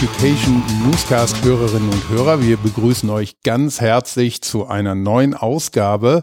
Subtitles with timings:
[0.00, 6.22] Education Newscast Hörerinnen und Hörer, wir begrüßen euch ganz herzlich zu einer neuen Ausgabe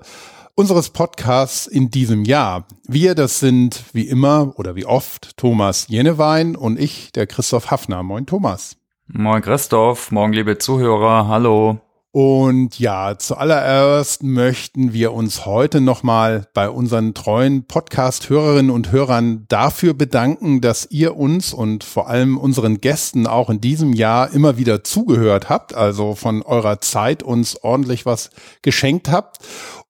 [0.55, 2.67] unseres Podcasts in diesem Jahr.
[2.87, 8.01] Wir, das sind wie immer oder wie oft Thomas Jenewein und ich, der Christoph Hafner.
[8.01, 8.77] Moin Thomas.
[9.07, 11.81] Moin Christoph, morgen liebe Zuhörer, hallo.
[12.17, 19.93] Und ja, zuallererst möchten wir uns heute nochmal bei unseren treuen Podcast-Hörerinnen und Hörern dafür
[19.93, 24.85] bedanken, dass ihr uns und vor allem unseren Gästen auch in diesem Jahr immer wieder
[24.85, 28.29] zugehört habt, also von eurer Zeit uns ordentlich was
[28.61, 29.39] geschenkt habt.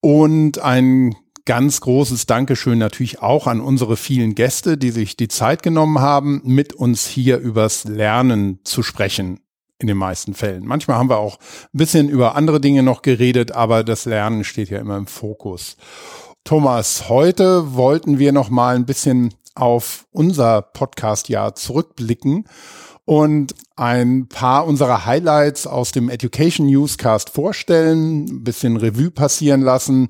[0.02, 1.16] Und ein
[1.46, 6.42] ganz großes Dankeschön natürlich auch an unsere vielen Gäste, die sich die Zeit genommen haben,
[6.44, 9.45] mit uns hier übers Lernen zu sprechen
[9.80, 10.66] in den meisten Fällen.
[10.66, 14.70] Manchmal haben wir auch ein bisschen über andere Dinge noch geredet, aber das Lernen steht
[14.70, 15.78] ja immer im Fokus.
[16.44, 22.46] Thomas, heute wollten wir noch mal ein bisschen auf unser Podcast-Jahr zurückblicken
[23.06, 30.08] und ein paar unserer Highlights aus dem Education Newscast vorstellen, ein bisschen Revue passieren lassen.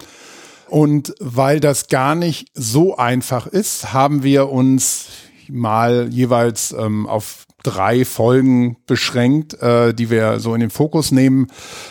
[0.67, 5.07] Und weil das gar nicht so einfach ist, haben wir uns
[5.47, 11.47] mal jeweils ähm, auf drei Folgen beschränkt, äh, die wir so in den Fokus nehmen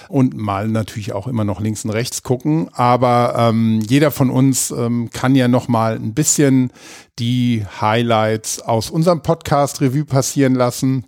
[0.08, 2.68] und mal natürlich auch immer noch links und rechts gucken.
[2.72, 6.72] Aber ähm, jeder von uns ähm, kann ja noch mal ein bisschen
[7.18, 11.06] die Highlights aus unserem Podcast Revue passieren lassen.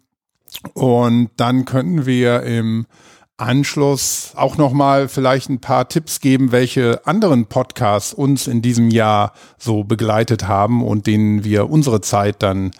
[0.74, 2.86] Und dann können wir im
[3.38, 9.32] Anschluss auch nochmal vielleicht ein paar Tipps geben, welche anderen Podcasts uns in diesem Jahr
[9.58, 12.70] so begleitet haben und denen wir unsere Zeit dann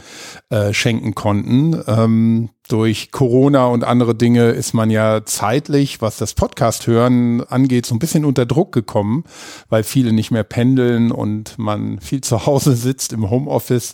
[0.49, 1.83] äh, schenken konnten.
[1.87, 7.87] Ähm, durch Corona und andere Dinge ist man ja zeitlich, was das Podcast hören angeht,
[7.87, 9.25] so ein bisschen unter Druck gekommen,
[9.69, 13.93] weil viele nicht mehr pendeln und man viel zu Hause sitzt im Homeoffice.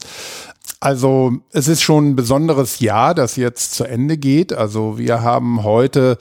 [0.82, 4.52] Also es ist schon ein besonderes Jahr, das jetzt zu Ende geht.
[4.52, 6.18] Also wir haben heute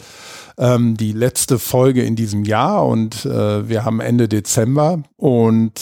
[0.55, 5.01] ähm, die letzte Folge in diesem Jahr und äh, wir haben Ende Dezember.
[5.17, 5.81] Und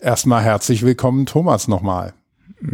[0.00, 2.14] erstmal herzlich willkommen, Thomas, nochmal.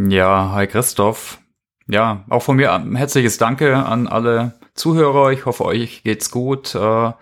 [0.06, 1.38] Ja, hi Christoph.
[1.86, 5.32] Ja, auch von mir ein herzliches Danke an alle Zuhörer.
[5.32, 6.74] Ich hoffe, euch geht's gut.
[6.74, 7.12] Äh,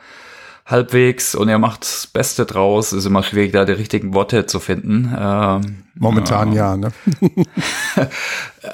[0.66, 2.92] halbwegs und er macht das Beste draus.
[2.92, 5.16] Ist immer schwierig, da die richtigen Worte zu finden.
[5.18, 6.92] Ähm, Momentan ja, ja ne?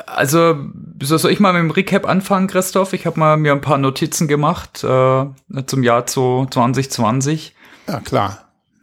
[0.06, 0.56] also,
[1.00, 2.94] soll ich mal mit dem Recap anfangen, Christoph?
[2.94, 5.26] Ich habe mal mir ein paar Notizen gemacht äh,
[5.66, 7.54] zum Jahr 2020.
[7.86, 8.38] Ja, klar.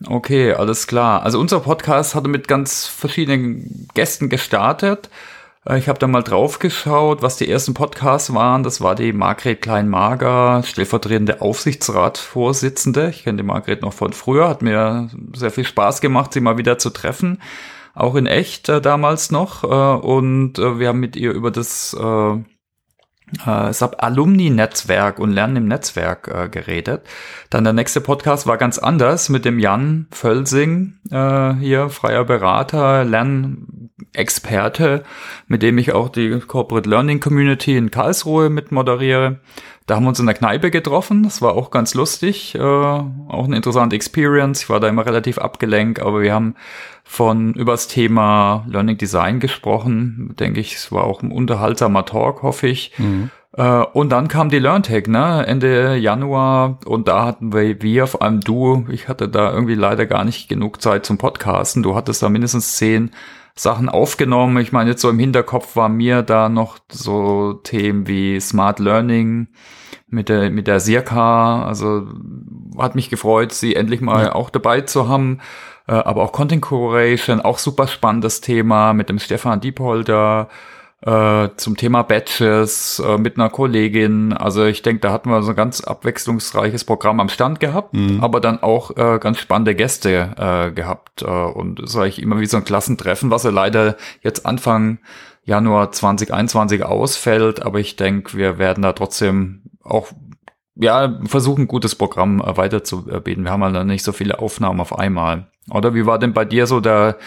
[0.06, 1.24] Okay, alles klar.
[1.24, 5.09] Also unser Podcast hatte mit ganz verschiedenen Gästen gestartet.
[5.69, 8.63] Äh, ich habe da mal drauf geschaut, was die ersten Podcasts waren.
[8.63, 13.09] Das war die Margret Kleinmager, stellvertretende Aufsichtsratsvorsitzende.
[13.09, 16.57] Ich kenne die Margret noch von früher, hat mir sehr viel Spaß gemacht, sie mal
[16.57, 17.41] wieder zu treffen.
[17.94, 19.63] Auch in echt äh, damals noch.
[19.63, 21.96] Äh, und äh, wir haben mit ihr über das
[23.46, 27.02] äh, Alumni-Netzwerk und Lernen im Netzwerk äh, geredet.
[27.50, 33.04] Dann der nächste Podcast war ganz anders mit dem Jan Völsing, äh, hier freier Berater,
[33.06, 35.04] Lernexperte,
[35.48, 39.40] mit dem ich auch die Corporate Learning Community in Karlsruhe mit moderiere.
[39.90, 43.46] Da haben wir uns in der Kneipe getroffen, das war auch ganz lustig, äh, auch
[43.46, 44.62] eine interessante Experience.
[44.62, 46.54] Ich war da immer relativ abgelenkt, aber wir haben
[47.04, 50.36] von über das Thema Learning Design gesprochen.
[50.40, 52.92] Denke ich, es war auch ein unterhaltsamer Talk, hoffe ich.
[53.00, 53.32] Mhm.
[53.54, 56.78] Äh, und dann kam die LearnTech, ne, Ende Januar.
[56.86, 60.50] Und da hatten wir, wir, vor allem du, ich hatte da irgendwie leider gar nicht
[60.50, 61.82] genug Zeit zum Podcasten.
[61.82, 63.10] Du hattest da mindestens zehn
[63.56, 64.58] Sachen aufgenommen.
[64.60, 69.48] Ich meine, jetzt so im Hinterkopf war mir da noch so Themen wie Smart Learning
[70.09, 71.66] mit der, mit der Sirka.
[71.66, 72.08] Also
[72.78, 74.36] hat mich gefreut, sie endlich mal ja.
[74.36, 75.40] auch dabei zu haben.
[75.88, 80.50] Äh, aber auch Content Curation, auch super spannendes Thema mit dem Stefan Diepholder
[81.02, 84.34] äh, zum Thema Batches äh, mit einer Kollegin.
[84.34, 88.22] Also ich denke, da hatten wir so ein ganz abwechslungsreiches Programm am Stand gehabt, mhm.
[88.22, 91.22] aber dann auch äh, ganz spannende Gäste äh, gehabt.
[91.22, 95.00] Äh, und es war eigentlich immer wie so ein Klassentreffen, was ja leider jetzt Anfang
[95.50, 97.62] Januar 2021 ausfällt.
[97.63, 100.12] Aber ich denke, wir werden da trotzdem auch
[100.75, 103.44] ja, versuchen, ein gutes Programm äh, weiterzubieten.
[103.44, 105.48] Wir haben halt nicht so viele Aufnahmen auf einmal.
[105.69, 107.18] Oder wie war denn bei dir so der,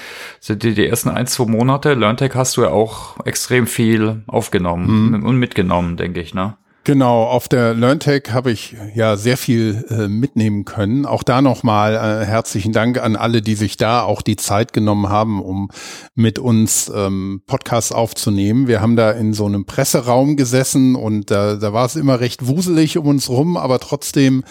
[0.49, 1.95] die, die ersten ein, zwei Monate?
[1.95, 5.27] LearnTech hast du ja auch extrem viel aufgenommen mhm.
[5.27, 6.57] und mitgenommen, denke ich, ne?
[6.85, 11.07] Genau, auf der LearnTech habe ich ja sehr viel äh, mitnehmen können.
[11.07, 15.09] Auch da nochmal äh, herzlichen Dank an alle, die sich da auch die Zeit genommen
[15.09, 15.71] haben, um
[16.17, 18.67] mit uns ähm, Podcasts aufzunehmen.
[18.67, 22.49] Wir haben da in so einem Presseraum gesessen und da, da war es immer recht
[22.49, 24.43] wuselig um uns rum, aber trotzdem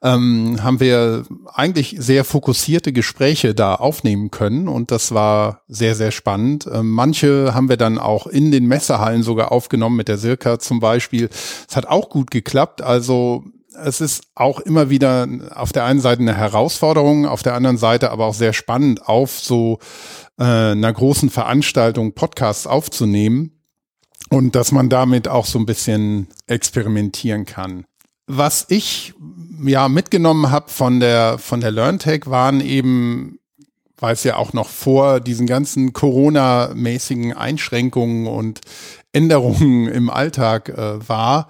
[0.00, 6.12] ähm, haben wir eigentlich sehr fokussierte Gespräche da aufnehmen können und das war sehr, sehr
[6.12, 6.68] spannend.
[6.72, 10.78] Ähm, manche haben wir dann auch in den Messehallen sogar aufgenommen, mit der Silka zum
[10.78, 11.28] Beispiel.
[11.66, 12.82] Das hat auch gut geklappt.
[12.82, 13.44] Also
[13.84, 18.10] es ist auch immer wieder auf der einen Seite eine Herausforderung, auf der anderen Seite
[18.10, 19.78] aber auch sehr spannend, auf so
[20.38, 23.62] äh, einer großen Veranstaltung Podcasts aufzunehmen
[24.28, 27.84] und dass man damit auch so ein bisschen experimentieren kann.
[28.26, 29.14] Was ich
[29.64, 33.40] ja mitgenommen habe von der von der LearnTech waren eben
[34.00, 38.60] weil es ja auch noch vor diesen ganzen Corona-mäßigen Einschränkungen und
[39.12, 41.48] Änderungen im Alltag äh, war.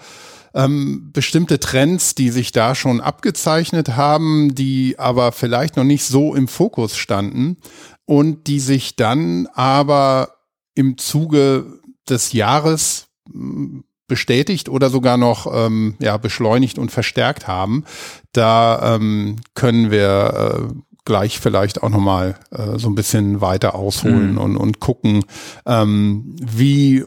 [0.53, 6.35] Ähm, bestimmte Trends, die sich da schon abgezeichnet haben, die aber vielleicht noch nicht so
[6.35, 7.59] im Fokus standen
[8.05, 10.35] und die sich dann aber
[10.75, 17.85] im Zuge des Jahres hm, bestätigt oder sogar noch ähm, ja, beschleunigt und verstärkt haben.
[18.33, 20.75] Da ähm, können wir äh,
[21.05, 24.39] gleich vielleicht auch nochmal äh, so ein bisschen weiter ausholen mhm.
[24.39, 25.25] und, und gucken,
[25.65, 27.05] ähm, wie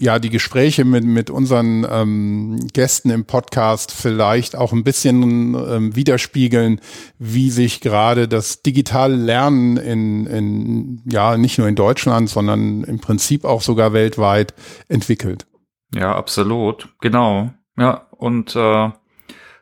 [0.00, 5.94] ja die Gespräche mit mit unseren ähm, Gästen im Podcast vielleicht auch ein bisschen ähm,
[5.94, 6.80] widerspiegeln,
[7.18, 13.00] wie sich gerade das digitale Lernen in, in ja nicht nur in Deutschland, sondern im
[13.00, 14.54] Prinzip auch sogar weltweit
[14.88, 15.46] entwickelt.
[15.94, 17.50] Ja, absolut, genau.
[17.76, 18.90] Ja und äh,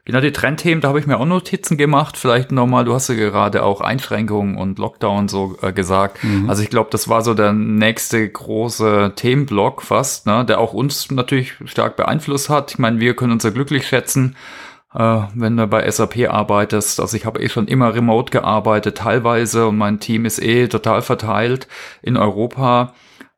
[0.09, 2.17] Genau, die Trendthemen, da habe ich mir auch Notizen gemacht.
[2.17, 6.25] Vielleicht nochmal, du hast ja gerade auch Einschränkungen und Lockdown so äh, gesagt.
[6.25, 6.49] Mhm.
[6.49, 11.11] Also ich glaube, das war so der nächste große Themenblock fast, ne, der auch uns
[11.11, 12.71] natürlich stark beeinflusst hat.
[12.71, 14.35] Ich meine, wir können uns ja glücklich schätzen,
[14.95, 17.01] äh, wenn du bei SAP arbeitest.
[17.01, 21.03] Also ich habe eh schon immer remote gearbeitet, teilweise, und mein Team ist eh total
[21.03, 21.69] verteilt
[22.01, 22.95] in Europa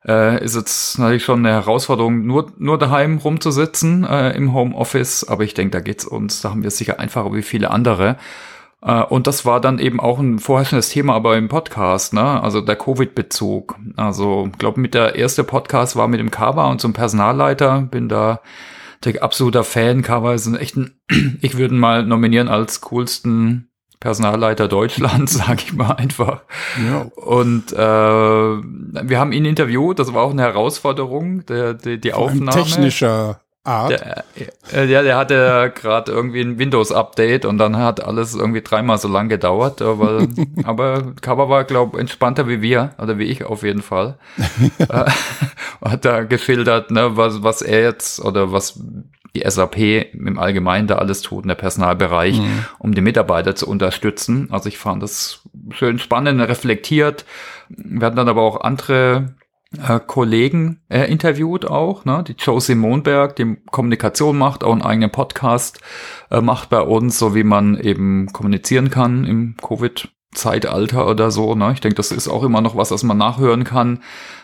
[0.07, 5.45] äh, ist jetzt natürlich schon eine Herausforderung, nur, nur daheim rumzusitzen äh, im Homeoffice, aber
[5.45, 8.17] ich denke, da geht's uns, da haben wir sicher einfacher wie viele andere.
[8.83, 12.43] Äh, und das war dann eben auch ein vorherrschendes Thema aber im Podcast, ne?
[12.43, 13.77] Also der Covid-Bezug.
[13.97, 17.83] Also, glaube, mit der erste Podcast war mit dem Kava und zum Personalleiter.
[17.83, 18.41] Bin da
[19.05, 20.03] der absoluter Fan.
[20.03, 21.01] Kava ist ein echten,
[21.41, 23.70] ich würde mal nominieren als coolsten
[24.01, 26.43] Personalleiter Deutschlands, sage ich mal einfach.
[26.85, 27.07] Ja.
[27.15, 32.51] Und äh, wir haben ihn interviewt, das war auch eine Herausforderung, der, die, die Aufnahme.
[32.51, 33.91] technischer Art.
[33.91, 34.25] Der,
[34.73, 39.07] äh, ja, der hatte gerade irgendwie ein Windows-Update und dann hat alles irgendwie dreimal so
[39.07, 39.83] lang gedauert.
[39.83, 40.27] Aber,
[40.65, 44.17] aber Cover war, glaube entspannter wie wir, oder wie ich auf jeden Fall.
[44.79, 45.11] äh,
[45.85, 48.81] hat da geschildert, ne, was, was er jetzt oder was
[49.35, 52.65] die SAP im Allgemeinen da alles tut, in der Personalbereich, mhm.
[52.79, 54.49] um die Mitarbeiter zu unterstützen.
[54.51, 57.25] Also ich fand das schön spannend, reflektiert.
[57.69, 59.35] Wir hatten dann aber auch andere
[59.77, 62.25] äh, Kollegen äh, interviewt auch, ne?
[62.27, 65.81] die Josie Monberg, die Kommunikation macht, auch einen eigenen Podcast
[66.31, 71.57] äh, macht bei uns, so wie man eben kommunizieren kann im Covid Zeitalter oder so.
[71.57, 71.73] Ne?
[71.73, 74.01] Ich denke, das ist auch immer noch was, was man nachhören kann.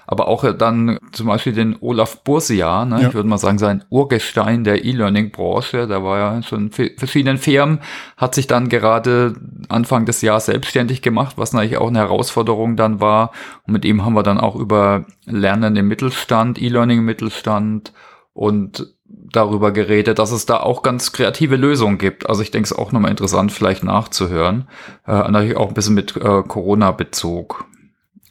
[0.08, 3.02] Aber auch dann zum Beispiel den Olaf Bursia, ne?
[3.02, 3.08] Ja.
[3.08, 5.88] ich würde mal sagen, sein Urgestein der E-Learning-Branche.
[5.88, 7.80] Da war ja schon in verschiedenen Firmen,
[8.16, 9.34] hat sich dann gerade
[9.68, 13.32] Anfang des Jahres selbstständig gemacht, was natürlich auch eine Herausforderung dann war.
[13.66, 17.92] Und mit ihm haben wir dann auch über Lernen im Mittelstand, E-Learning im Mittelstand
[18.32, 18.95] und
[19.32, 22.28] darüber geredet, dass es da auch ganz kreative Lösungen gibt.
[22.28, 24.68] Also ich denke, es ist auch nochmal interessant, vielleicht nachzuhören.
[25.06, 27.64] Äh, natürlich auch ein bisschen mit äh, Corona-Bezug.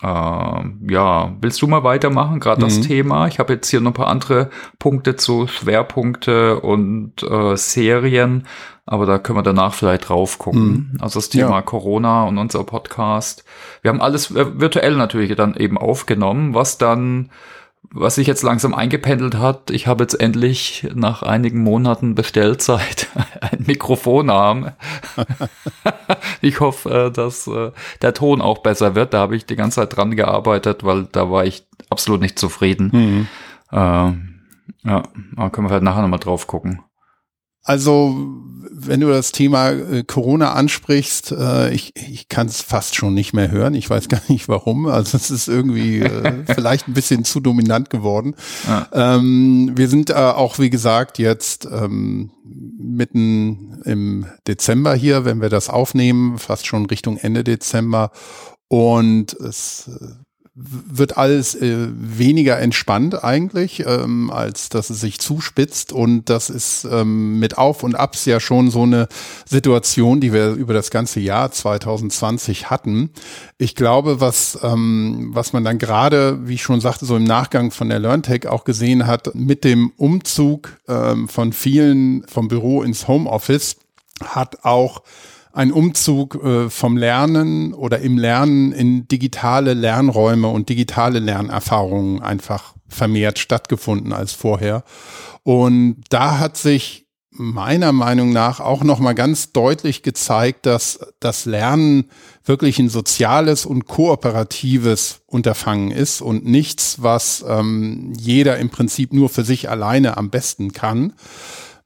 [0.02, 2.66] Äh, ja, willst du mal weitermachen, gerade mhm.
[2.66, 3.28] das Thema?
[3.28, 8.46] Ich habe jetzt hier noch ein paar andere Punkte zu Schwerpunkte und äh, Serien,
[8.86, 10.92] aber da können wir danach vielleicht drauf gucken.
[10.92, 10.98] Mhm.
[11.02, 11.62] Also das Thema ja.
[11.62, 13.46] Corona und unser Podcast.
[13.82, 17.30] Wir haben alles äh, virtuell natürlich dann eben aufgenommen, was dann
[17.92, 23.08] was sich jetzt langsam eingependelt hat, ich habe jetzt endlich nach einigen Monaten Bestellzeit
[23.42, 24.72] ein Mikrofonarm.
[26.42, 29.14] ich hoffe, äh, dass äh, der Ton auch besser wird.
[29.14, 32.90] Da habe ich die ganze Zeit dran gearbeitet, weil da war ich absolut nicht zufrieden.
[32.92, 33.28] Mhm.
[33.72, 33.78] Äh,
[34.88, 35.04] ja,
[35.36, 36.82] da können wir halt nachher nochmal drauf gucken.
[37.66, 38.16] Also,
[38.72, 43.34] wenn du das Thema äh, Corona ansprichst, äh, ich, ich kann es fast schon nicht
[43.34, 43.74] mehr hören.
[43.74, 44.86] Ich weiß gar nicht warum.
[44.86, 48.36] Also es ist irgendwie äh, vielleicht ein bisschen zu dominant geworden.
[48.68, 48.88] Ja.
[48.94, 52.32] Ähm, wir sind auch, wie gesagt, jetzt ähm,
[52.78, 58.12] mitten im Dezember hier, wenn wir das aufnehmen, fast schon Richtung Ende Dezember.
[58.68, 59.90] Und es
[60.58, 65.92] wird alles äh, weniger entspannt eigentlich, ähm, als dass es sich zuspitzt.
[65.92, 69.10] Und das ist ähm, mit Auf und Abs ja schon so eine
[69.46, 73.10] Situation, die wir über das ganze Jahr 2020 hatten.
[73.58, 77.72] Ich glaube, was, ähm, was man dann gerade, wie ich schon sagte, so im Nachgang
[77.72, 83.10] von der LearnTech auch gesehen hat, mit dem Umzug ähm, von vielen vom Büro ins
[83.10, 83.76] Homeoffice,
[84.24, 85.02] hat auch
[85.56, 92.76] ein Umzug äh, vom Lernen oder im Lernen in digitale Lernräume und digitale Lernerfahrungen einfach
[92.90, 94.84] vermehrt stattgefunden als vorher.
[95.44, 101.46] Und da hat sich meiner Meinung nach auch noch mal ganz deutlich gezeigt, dass das
[101.46, 102.10] Lernen
[102.44, 109.30] wirklich ein soziales und kooperatives Unterfangen ist und nichts, was ähm, jeder im Prinzip nur
[109.30, 111.14] für sich alleine am besten kann.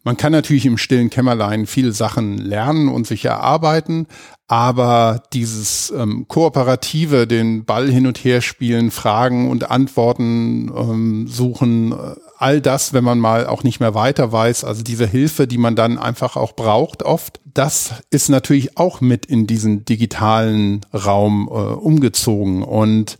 [0.04, 4.08] Man kann natürlich im stillen Kämmerlein viele Sachen lernen und sich erarbeiten,
[4.48, 11.92] aber dieses ähm, kooperative, den Ball hin und her spielen, Fragen und Antworten ähm, suchen,
[11.92, 15.58] äh, all das, wenn man mal auch nicht mehr weiter weiß, also diese Hilfe, die
[15.58, 21.50] man dann einfach auch braucht oft, das ist natürlich auch mit in diesen digitalen Raum
[21.52, 22.64] äh, umgezogen.
[22.64, 23.18] Und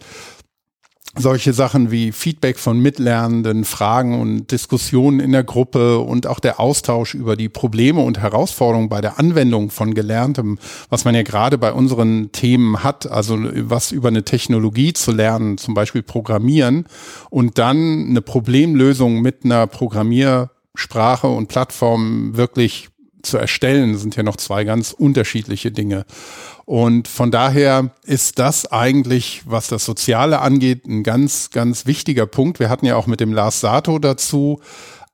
[1.20, 6.60] solche Sachen wie Feedback von Mitlernenden, Fragen und Diskussionen in der Gruppe und auch der
[6.60, 10.58] Austausch über die Probleme und Herausforderungen bei der Anwendung von Gelerntem,
[10.90, 15.58] was man ja gerade bei unseren Themen hat, also was über eine Technologie zu lernen,
[15.58, 16.86] zum Beispiel Programmieren
[17.30, 22.90] und dann eine Problemlösung mit einer Programmiersprache und Plattform wirklich
[23.22, 26.06] zu erstellen, sind ja noch zwei ganz unterschiedliche Dinge.
[26.66, 32.60] Und von daher ist das eigentlich, was das Soziale angeht, ein ganz, ganz wichtiger Punkt.
[32.60, 34.62] Wir hatten ja auch mit dem Lars Sato dazu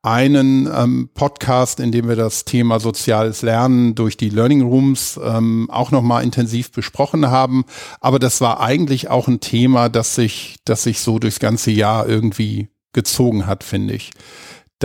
[0.05, 5.67] einen ähm, Podcast, in dem wir das Thema soziales Lernen durch die Learning Rooms ähm,
[5.71, 7.65] auch nochmal intensiv besprochen haben.
[8.01, 12.07] Aber das war eigentlich auch ein Thema, das sich, das sich so durchs ganze Jahr
[12.07, 14.11] irgendwie gezogen hat, finde ich.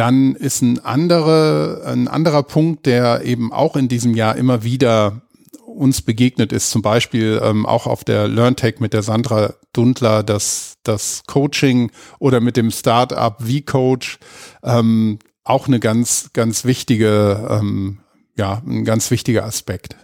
[0.00, 5.20] Dann ist ein, andere, ein anderer Punkt, der eben auch in diesem Jahr immer wieder
[5.66, 10.78] uns begegnet ist, zum Beispiel ähm, auch auf der LearnTech mit der Sandra Dundler, das,
[10.84, 14.20] das Coaching oder mit dem Startup V-Coach,
[14.62, 17.98] ähm, auch eine ganz, ganz wichtige, ähm,
[18.38, 19.98] ja, ein ganz wichtiger Aspekt.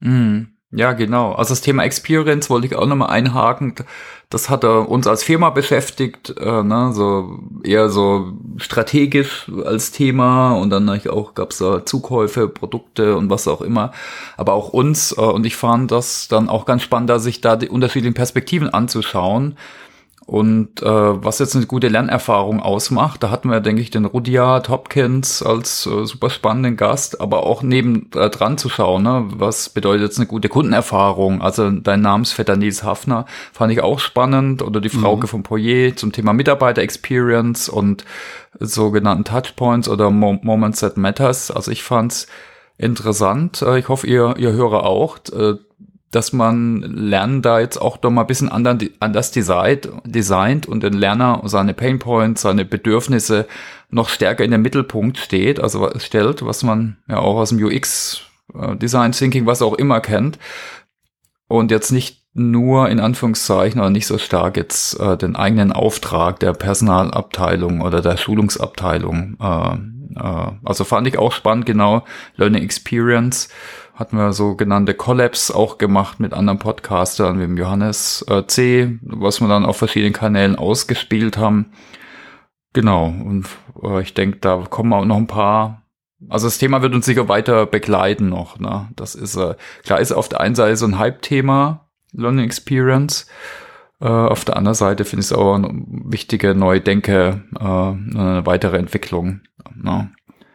[0.00, 0.53] Mhm.
[0.76, 1.32] Ja, genau.
[1.32, 3.76] Also das Thema Experience wollte ich auch nochmal einhaken.
[4.28, 10.70] Das hat uns als Firma beschäftigt, äh, ne, so eher so strategisch als Thema und
[10.70, 13.92] dann auch gab es da Zukäufe, Produkte und was auch immer.
[14.36, 17.54] Aber auch uns äh, und ich fand das dann auch ganz spannend, da sich da
[17.54, 19.56] die unterschiedlichen Perspektiven anzuschauen
[20.26, 24.70] und äh, was jetzt eine gute Lernerfahrung ausmacht, da hatten wir, denke ich, den Rudyard
[24.70, 29.26] Hopkins als äh, super spannenden Gast, aber auch neben äh, dran zu schauen, ne?
[29.36, 31.42] was bedeutet jetzt eine gute Kundenerfahrung?
[31.42, 35.30] Also dein Namensvetter Nils Hafner fand ich auch spannend oder die Frauke mhm.
[35.30, 38.06] von Poyer zum Thema Mitarbeiter-Experience und
[38.58, 41.50] sogenannten Touchpoints oder Mo Moments that Matters.
[41.50, 42.28] Also ich fand's
[42.78, 43.60] interessant.
[43.60, 45.18] Äh, ich hoffe, ihr, ihr Hörer auch.
[46.14, 50.92] Dass man Lernen da jetzt auch doch mal ein bisschen anders designt, designt und den
[50.92, 53.46] Lerner seine Painpoints, seine Bedürfnisse
[53.90, 58.22] noch stärker in den Mittelpunkt steht, also stellt, was man ja auch aus dem UX
[58.54, 60.38] äh, Design Thinking, was auch immer kennt
[61.48, 66.40] und jetzt nicht nur in Anführungszeichen oder nicht so stark jetzt äh, den eigenen Auftrag
[66.40, 69.36] der Personalabteilung oder der Schulungsabteilung.
[69.40, 69.74] Äh,
[70.18, 72.04] äh, also fand ich auch spannend, genau,
[72.36, 73.48] Learning Experience
[73.94, 79.40] hatten wir sogenannte Collabs auch gemacht mit anderen Podcastern, wie dem Johannes äh, C., was
[79.40, 81.72] wir dann auf verschiedenen Kanälen ausgespielt haben.
[82.72, 83.46] Genau, und
[83.82, 85.82] äh, ich denke, da kommen auch noch ein paar.
[86.28, 88.58] Also das Thema wird uns sicher weiter begleiten noch.
[88.58, 88.88] Ne?
[88.96, 93.28] Das ist äh, klar, ist auf der einen Seite so ein Hype-Thema, Learning Experience.
[94.00, 98.42] Äh, auf der anderen Seite finde ich es auch eine wichtige neue Denke, äh, eine
[98.44, 99.42] weitere Entwicklung.
[99.76, 100.10] Ne?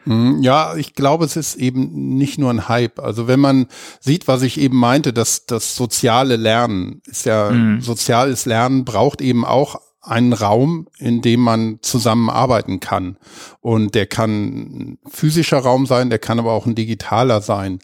[0.09, 2.99] Mhm, ja, ich glaube, es ist eben nicht nur ein Hype.
[2.99, 3.67] Also wenn man
[3.99, 7.79] sieht, was ich eben meinte, dass das soziale Lernen ist ja, mhm.
[7.79, 13.17] soziales Lernen braucht eben auch einen Raum, in dem man zusammenarbeiten kann.
[13.61, 17.77] Und der kann physischer Raum sein, der kann aber auch ein digitaler sein.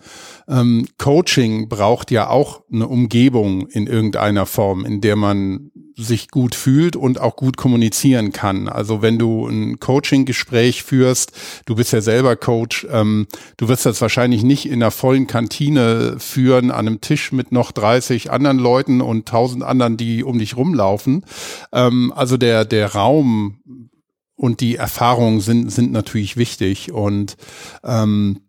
[0.47, 6.55] Ähm, Coaching braucht ja auch eine Umgebung in irgendeiner Form, in der man sich gut
[6.55, 8.67] fühlt und auch gut kommunizieren kann.
[8.67, 11.31] Also wenn du ein Coaching-Gespräch führst,
[11.65, 16.15] du bist ja selber Coach, ähm, du wirst das wahrscheinlich nicht in einer vollen Kantine
[16.19, 20.57] führen, an einem Tisch mit noch 30 anderen Leuten und 1000 anderen, die um dich
[20.57, 21.25] rumlaufen.
[21.71, 23.59] Ähm, also der, der Raum
[24.35, 27.37] und die Erfahrungen sind, sind natürlich wichtig und
[27.83, 28.41] ähm,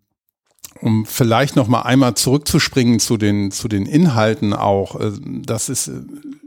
[0.83, 5.91] um vielleicht noch mal einmal zurückzuspringen zu den zu den Inhalten auch, äh, das ist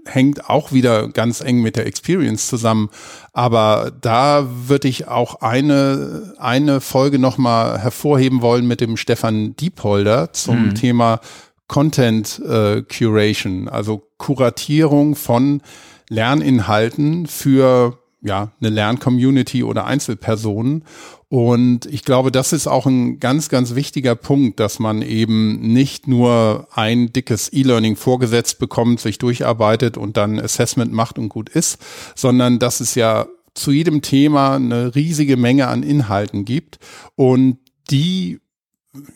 [0.10, 2.90] hängt auch wieder ganz eng mit der Experience zusammen.
[3.34, 10.34] Aber da würde ich auch eine, eine Folge nochmal hervorheben wollen mit dem Stefan Diepholder
[10.34, 10.76] zum mhm.
[10.76, 11.20] Thema
[11.68, 15.62] Content äh, Curation, also Kuratierung von
[16.10, 20.84] Lerninhalten für ja, eine Lerncommunity oder Einzelpersonen.
[21.30, 26.08] Und ich glaube, das ist auch ein ganz, ganz wichtiger Punkt, dass man eben nicht
[26.08, 31.78] nur ein dickes E-Learning vorgesetzt bekommt, sich durcharbeitet und dann Assessment macht und gut ist,
[32.16, 36.80] sondern dass es ja zu jedem Thema eine riesige Menge an Inhalten gibt.
[37.16, 37.60] Und
[37.92, 38.40] die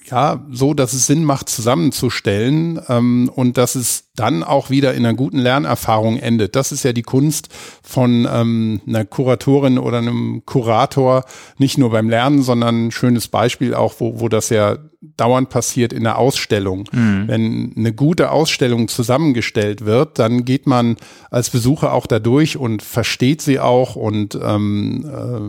[0.06, 5.03] ja, so, dass es Sinn macht, zusammenzustellen ähm, und dass es dann auch wieder in
[5.03, 6.56] einer guten Lernerfahrung endet.
[6.56, 7.50] Das ist ja die Kunst
[7.82, 11.25] von ähm, einer Kuratorin oder einem Kurator,
[11.58, 14.77] nicht nur beim Lernen, sondern ein schönes Beispiel auch, wo, wo das ja
[15.18, 16.88] dauernd passiert in der Ausstellung.
[16.92, 17.27] Mhm.
[17.27, 20.98] Wenn eine gute Ausstellung zusammengestellt wird, dann geht man
[21.32, 25.06] als Besucher auch da durch und versteht sie auch und ähm,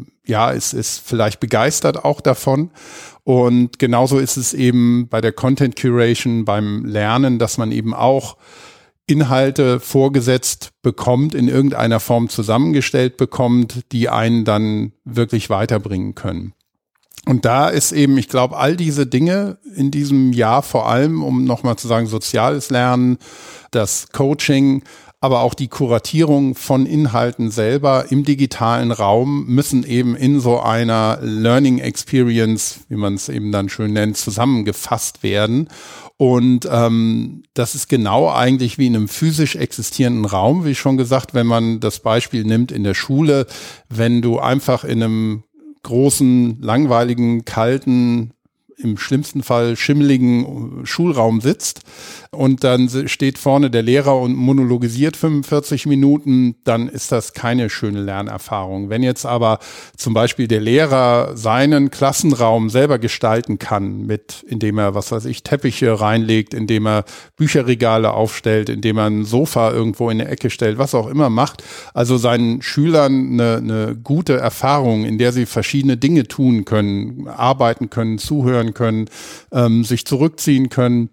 [0.07, 2.71] äh, ja, ist, ist vielleicht begeistert auch davon.
[3.25, 8.37] Und genauso ist es eben bei der Content Curation, beim Lernen, dass man eben auch
[9.07, 16.55] Inhalte vorgesetzt bekommt, in irgendeiner Form zusammengestellt bekommt, die einen dann wirklich weiterbringen können.
[17.27, 21.45] Und da ist eben, ich glaube, all diese Dinge in diesem Jahr vor allem, um
[21.45, 23.19] nochmal zu sagen, soziales Lernen,
[23.71, 24.83] das Coaching,
[25.25, 31.19] aber auch die Kuratierung von Inhalten selber im digitalen Raum müssen eben in so einer
[31.23, 35.71] Learning Experience, wie man es eben dann schön nennt, zusammengefasst werden.
[36.19, 41.33] Und ähm, das ist genau eigentlich wie in einem physisch existierenden Raum, wie schon gesagt,
[41.33, 43.47] wenn man das Beispiel nimmt in der Schule,
[43.89, 45.45] wenn du einfach in einem
[45.85, 48.34] großen, langweiligen, kalten,
[48.77, 51.81] im schlimmsten Fall schimmeligen Schulraum sitzt
[52.31, 58.03] und dann steht vorne der Lehrer und monologisiert 45 Minuten, dann ist das keine schöne
[58.03, 58.91] Lernerfahrung.
[58.91, 59.59] Wenn jetzt aber
[59.97, 65.43] zum Beispiel der Lehrer seinen Klassenraum selber gestalten kann, mit, indem er, was weiß ich,
[65.43, 67.05] Teppiche reinlegt, indem er
[67.37, 71.63] Bücherregale aufstellt, indem er ein Sofa irgendwo in der Ecke stellt, was auch immer macht,
[71.95, 77.91] also seinen Schülern eine, eine gute Erfahrung, in der sie verschiedene Dinge tun können, arbeiten
[77.91, 79.11] können, zuhören können,
[79.53, 81.11] ähm, sich zurückziehen können,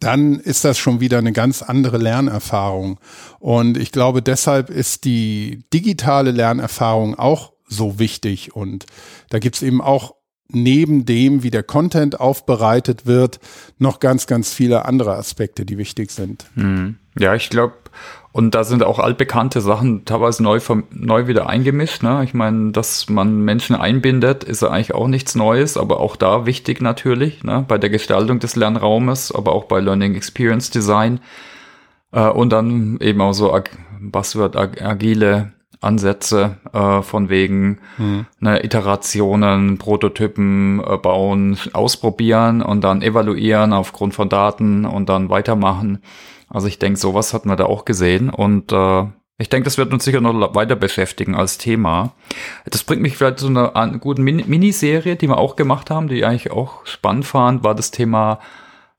[0.00, 2.98] dann ist das schon wieder eine ganz andere Lernerfahrung.
[3.38, 8.54] Und ich glaube, deshalb ist die digitale Lernerfahrung auch so wichtig.
[8.54, 8.86] Und
[9.30, 10.14] da gibt's eben auch
[10.48, 13.40] neben dem, wie der Content aufbereitet wird,
[13.78, 16.44] noch ganz, ganz viele andere Aspekte, die wichtig sind.
[16.54, 16.96] Hm.
[17.18, 17.74] Ja, ich glaube,
[18.32, 20.58] und da sind auch altbekannte Sachen teilweise neu,
[20.90, 22.02] neu wieder eingemischt.
[22.02, 22.24] Ne?
[22.24, 26.46] Ich meine, dass man Menschen einbindet, ist ja eigentlich auch nichts Neues, aber auch da
[26.46, 27.64] wichtig natürlich, ne?
[27.68, 31.20] bei der Gestaltung des Lernraumes, aber auch bei Learning Experience Design.
[32.12, 33.54] Äh, und dann eben auch so
[34.00, 38.26] Buzzword ag agile Ansätze äh, von wegen mhm.
[38.40, 45.98] ne, Iterationen, Prototypen äh, bauen, ausprobieren und dann evaluieren aufgrund von Daten und dann weitermachen.
[46.52, 49.06] Also ich denke, sowas hat man da auch gesehen und äh,
[49.38, 52.12] ich denke, das wird uns sicher noch weiter beschäftigen als Thema.
[52.66, 56.16] Das bringt mich vielleicht zu einer, guten Min Miniserie, die wir auch gemacht haben, die
[56.16, 58.38] ich eigentlich auch spannend fand, war das Thema,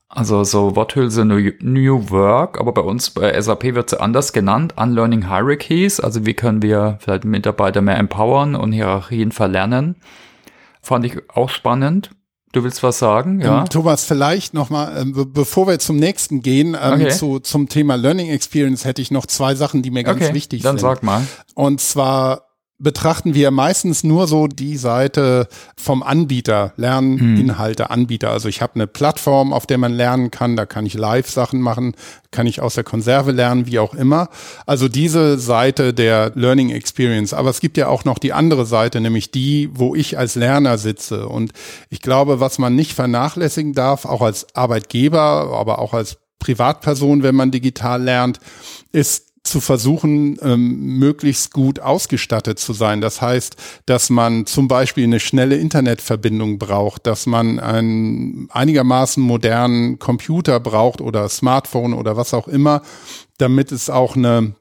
[0.09, 4.73] also so Worthülse New, New Work, aber bei uns bei SAP wird sie anders genannt,
[4.75, 9.95] Unlearning Hierarchies, also wie können wir vielleicht Mitarbeiter mehr empowern und Hierarchien verlernen.
[10.81, 12.09] Fand ich auch spannend.
[12.53, 13.61] Du willst was sagen, ja?
[13.61, 17.09] Ähm, Thomas, vielleicht nochmal, ähm, bevor wir zum nächsten gehen, ähm, okay.
[17.09, 20.61] zu, zum Thema Learning Experience hätte ich noch zwei Sachen, die mir ganz okay, wichtig
[20.61, 20.87] dann sind.
[20.87, 21.27] Dann sag mal.
[21.55, 22.52] Und zwar
[22.83, 28.29] betrachten wir meistens nur so die Seite vom Anbieter, Lerninhalte, Anbieter.
[28.29, 31.95] Also ich habe eine Plattform, auf der man lernen kann, da kann ich Live-Sachen machen,
[32.31, 34.29] kann ich aus der Konserve lernen, wie auch immer.
[34.65, 37.33] Also diese Seite der Learning Experience.
[37.33, 40.77] Aber es gibt ja auch noch die andere Seite, nämlich die, wo ich als Lerner
[40.77, 41.27] sitze.
[41.27, 41.53] Und
[41.89, 47.35] ich glaube, was man nicht vernachlässigen darf, auch als Arbeitgeber, aber auch als Privatperson, wenn
[47.35, 48.39] man digital lernt,
[48.91, 53.01] ist zu versuchen, ähm, möglichst gut ausgestattet zu sein.
[53.01, 59.99] Das heißt, dass man zum Beispiel eine schnelle Internetverbindung braucht, dass man einen einigermaßen modernen
[59.99, 62.82] Computer braucht oder Smartphone oder was auch immer,
[63.38, 64.56] damit es auch eine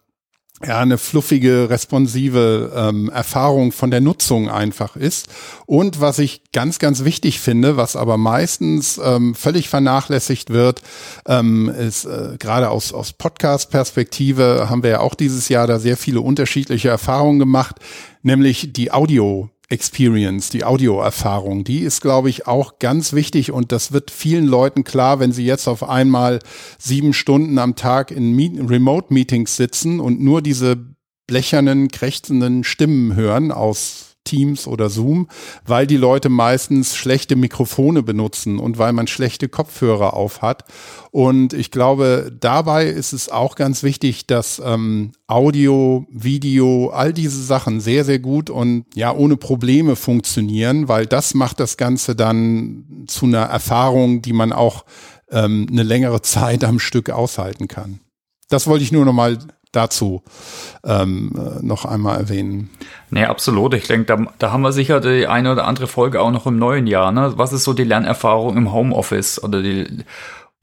[0.64, 5.29] ja, eine fluffige, responsive ähm, Erfahrung von der Nutzung einfach ist.
[5.66, 10.83] Und was ich ganz, ganz wichtig finde, was aber meistens ähm, völlig vernachlässigt wird,
[11.27, 15.96] ähm, ist äh, gerade aus, aus Podcast-Perspektive haben wir ja auch dieses Jahr da sehr
[15.96, 17.77] viele unterschiedliche Erfahrungen gemacht,
[18.22, 23.50] nämlich die Audio Experience, die Audioerfahrung, die ist, glaube ich, auch ganz wichtig.
[23.50, 26.40] Und das wird vielen Leuten klar, wenn sie jetzt auf einmal
[26.78, 30.76] sieben Stunden am Tag in Remote-Meetings sitzen und nur diese
[31.26, 35.28] blechernen, krächzenden Stimmen hören aus Teams oder Zoom,
[35.64, 40.64] weil die Leute meistens schlechte Mikrofone benutzen und weil man schlechte Kopfhörer auf hat.
[41.11, 47.42] Und ich glaube, dabei ist es auch ganz wichtig, dass ähm, Audio, Video, all diese
[47.42, 53.04] Sachen sehr, sehr gut und ja ohne Probleme funktionieren, weil das macht das Ganze dann
[53.06, 54.85] zu einer Erfahrung, die man auch
[55.30, 58.00] ähm, eine längere Zeit am Stück aushalten kann.
[58.48, 59.38] Das wollte ich nur noch mal
[59.72, 60.22] dazu
[60.85, 62.70] ähm, äh, noch einmal erwähnen.
[63.11, 63.74] Nee, absolut.
[63.74, 66.58] Ich denke, da, da haben wir sicher die eine oder andere Folge auch noch im
[66.58, 67.11] neuen Jahr.
[67.11, 67.32] Ne?
[67.37, 70.04] Was ist so die Lernerfahrung im Homeoffice oder die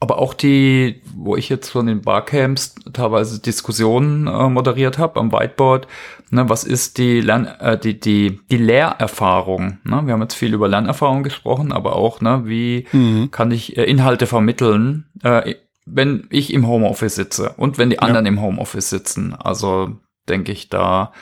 [0.02, 5.30] aber auch die, wo ich jetzt von den Barcamps teilweise Diskussionen äh, moderiert habe am
[5.30, 5.86] Whiteboard,
[6.30, 9.78] ne, was ist die Lern, äh, die, die, die Lehrerfahrung?
[9.84, 10.00] Ne?
[10.06, 13.30] Wir haben jetzt viel über Lernerfahrung gesprochen, aber auch, ne, wie mhm.
[13.30, 15.54] kann ich äh, Inhalte vermitteln, äh,
[15.92, 18.32] wenn ich im Homeoffice sitze und wenn die anderen ja.
[18.32, 19.34] im Homeoffice sitzen.
[19.34, 19.96] Also
[20.28, 21.12] denke ich da,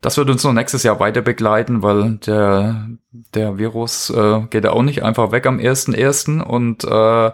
[0.00, 2.88] das wird uns noch nächstes Jahr weiter begleiten, weil der,
[3.34, 6.42] der Virus äh, geht ja auch nicht einfach weg am 1.1.
[6.42, 7.32] und äh,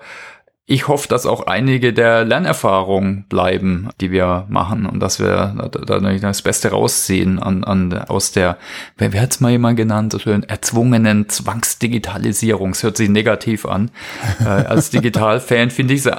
[0.66, 5.98] ich hoffe, dass auch einige der Lernerfahrungen bleiben, die wir machen und dass wir da,
[5.98, 8.56] da das Beste rausziehen an, an, aus der,
[8.96, 12.70] wer, wer hat es mal jemand genannt, so schön, erzwungenen Zwangsdigitalisierung.
[12.70, 13.90] Es hört sich negativ an.
[14.38, 16.12] äh, als Digitalfan finde ich es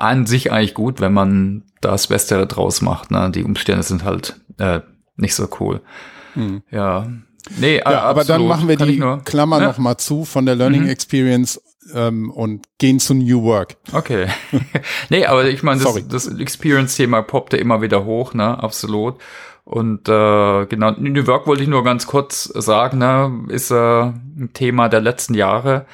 [0.00, 3.10] an sich eigentlich gut, wenn man das Beste draus macht.
[3.10, 3.30] Ne?
[3.34, 4.80] Die Umstände sind halt äh,
[5.16, 5.80] nicht so cool.
[6.34, 6.62] Hm.
[6.70, 7.06] Ja.
[7.58, 9.68] Nee, ja, aber dann machen wir Kann die Klammer ja?
[9.68, 10.90] noch mal zu von der Learning mhm.
[10.90, 11.60] Experience
[11.94, 13.76] ähm, und gehen zu New Work.
[13.92, 14.28] Okay.
[15.08, 18.62] nee, aber ich meine, das, das Experience-Thema poppte immer wieder hoch, ne?
[18.62, 19.16] Absolut.
[19.64, 23.44] Und äh, genau, New Work wollte ich nur ganz kurz sagen, ne?
[23.48, 25.86] ist äh, ein Thema der letzten Jahre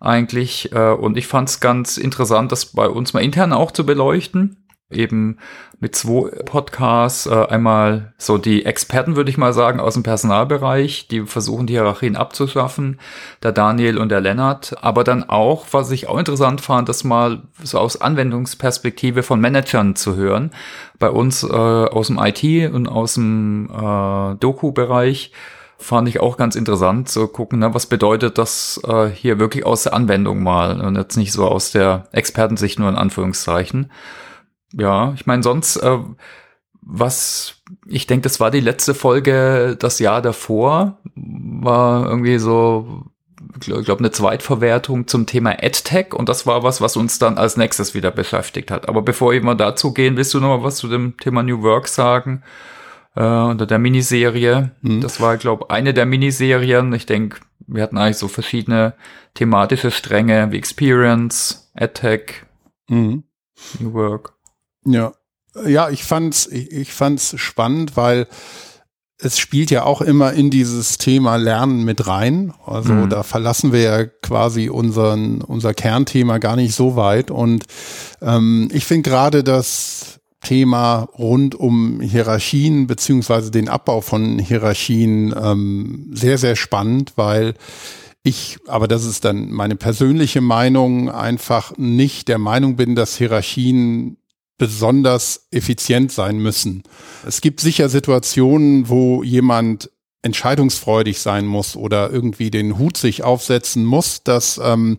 [0.00, 0.72] eigentlich.
[0.72, 4.64] Äh, und ich fand es ganz interessant, das bei uns mal intern auch zu beleuchten.
[4.90, 5.38] Eben
[5.80, 11.08] mit zwei Podcasts, äh, einmal so die Experten, würde ich mal sagen, aus dem Personalbereich,
[11.08, 13.00] die versuchen, die Hierarchien abzuschaffen,
[13.42, 17.42] der Daniel und der Lennart, aber dann auch, was ich auch interessant fand, das mal
[17.62, 20.52] so aus Anwendungsperspektive von Managern zu hören,
[20.98, 25.32] bei uns äh, aus dem IT und aus dem äh, Doku-Bereich,
[25.78, 29.84] fand ich auch ganz interessant zu gucken, ne, was bedeutet das äh, hier wirklich aus
[29.84, 33.90] der Anwendung mal und jetzt nicht so aus der Expertensicht nur in Anführungszeichen.
[34.72, 35.98] Ja, ich meine sonst, äh,
[36.80, 43.04] was ich denke, das war die letzte Folge das Jahr davor, war irgendwie so,
[43.60, 47.56] ich glaube, eine Zweitverwertung zum Thema EdTech und das war was, was uns dann als
[47.56, 48.88] nächstes wieder beschäftigt hat.
[48.88, 51.88] Aber bevor wir dazu gehen, willst du noch mal was zu dem Thema New Work
[51.88, 52.42] sagen?
[53.14, 54.70] Äh, unter der Miniserie.
[54.82, 55.00] Mhm.
[55.00, 56.92] Das war, glaube eine der Miniserien.
[56.92, 58.94] Ich denke, wir hatten eigentlich so verschiedene
[59.34, 62.46] thematische Stränge wie Experience, Attack,
[62.88, 63.24] mhm.
[63.78, 64.34] New Work.
[64.84, 65.12] Ja.
[65.66, 68.26] Ja, ich fand's, ich, ich fand's spannend, weil
[69.18, 72.52] es spielt ja auch immer in dieses Thema Lernen mit rein.
[72.66, 73.10] Also mhm.
[73.10, 77.30] da verlassen wir ja quasi unseren, unser Kernthema gar nicht so weit.
[77.30, 77.64] Und
[78.20, 86.10] ähm, ich finde gerade, dass Thema rund um Hierarchien beziehungsweise den Abbau von Hierarchien ähm,
[86.12, 87.54] sehr, sehr spannend, weil
[88.22, 94.16] ich, aber das ist dann meine persönliche Meinung, einfach nicht der Meinung bin, dass Hierarchien
[94.56, 96.84] besonders effizient sein müssen.
[97.26, 99.90] Es gibt sicher Situationen, wo jemand
[100.22, 104.98] entscheidungsfreudig sein muss oder irgendwie den Hut sich aufsetzen muss, dass ähm,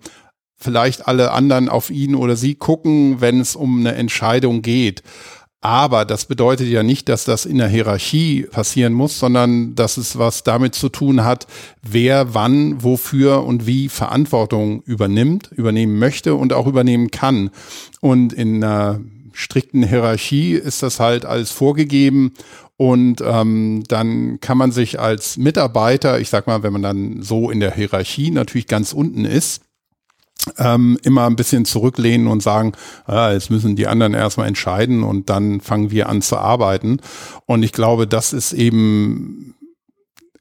[0.65, 5.03] vielleicht alle anderen auf ihn oder sie gucken, wenn es um eine Entscheidung geht.
[5.61, 10.19] Aber das bedeutet ja nicht, dass das in der Hierarchie passieren muss, sondern dass es
[10.19, 11.47] was damit zu tun hat,
[11.81, 17.49] wer wann, wofür und wie Verantwortung übernimmt, übernehmen möchte und auch übernehmen kann.
[17.99, 18.99] Und in einer
[19.33, 22.33] strikten Hierarchie ist das halt als vorgegeben
[22.77, 27.49] und ähm, dann kann man sich als Mitarbeiter, ich sag mal, wenn man dann so
[27.49, 29.64] in der Hierarchie natürlich ganz unten ist,
[30.57, 32.73] ähm, immer ein bisschen zurücklehnen und sagen,
[33.05, 36.99] ah, jetzt müssen die anderen erstmal entscheiden und dann fangen wir an zu arbeiten.
[37.45, 39.55] Und ich glaube, das ist eben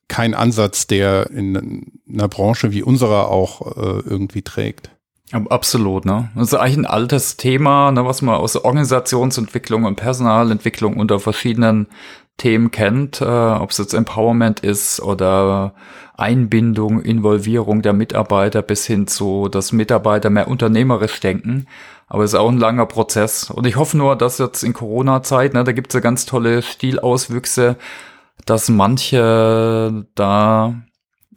[0.09, 4.91] kein Ansatz, der in einer Branche wie unserer auch äh, irgendwie trägt.
[5.33, 6.31] Absolut, ne?
[6.37, 11.89] Das ist eigentlich ein altes Thema, ne, was man aus Organisationsentwicklung und Personalentwicklung unter verschiedenen
[12.37, 15.75] Themen kennt, äh, ob es jetzt Empowerment ist oder
[16.17, 21.67] Einbindung, Involvierung der Mitarbeiter bis hin zu, dass Mitarbeiter mehr unternehmerisch denken.
[22.07, 23.51] Aber es ist auch ein langer Prozess.
[23.51, 26.63] Und ich hoffe nur, dass jetzt in Corona-Zeit, ne, da gibt es ja ganz tolle
[26.63, 27.77] Stilauswüchse,
[28.47, 30.75] dass manche da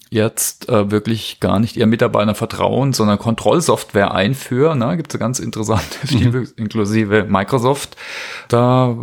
[0.10, 4.80] jetzt äh, wirklich gar nicht ihren Mitarbeitern vertrauen, sondern Kontrollsoftware einführen.
[4.80, 4.96] Ne?
[4.98, 6.48] Gibt es ganz interessante Stile, mhm.
[6.56, 7.98] inklusive Microsoft.
[8.48, 8.96] Da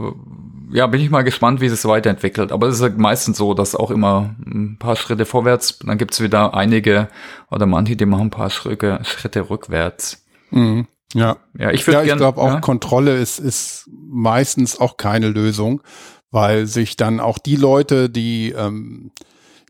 [0.70, 2.52] ja, bin ich mal gespannt, wie es sich weiterentwickelt.
[2.52, 6.14] Aber es ist halt meistens so, dass auch immer ein paar Schritte vorwärts, dann gibt
[6.14, 7.08] es wieder einige
[7.50, 10.24] oder manche, die machen ein paar Schritte, Schritte rückwärts.
[10.50, 10.86] Mhm.
[11.14, 11.36] Ja.
[11.56, 12.60] Ja, ich, ja, ich glaube auch ja?
[12.60, 15.82] Kontrolle ist, ist meistens auch keine Lösung,
[16.30, 19.12] weil sich dann auch die Leute, die ähm,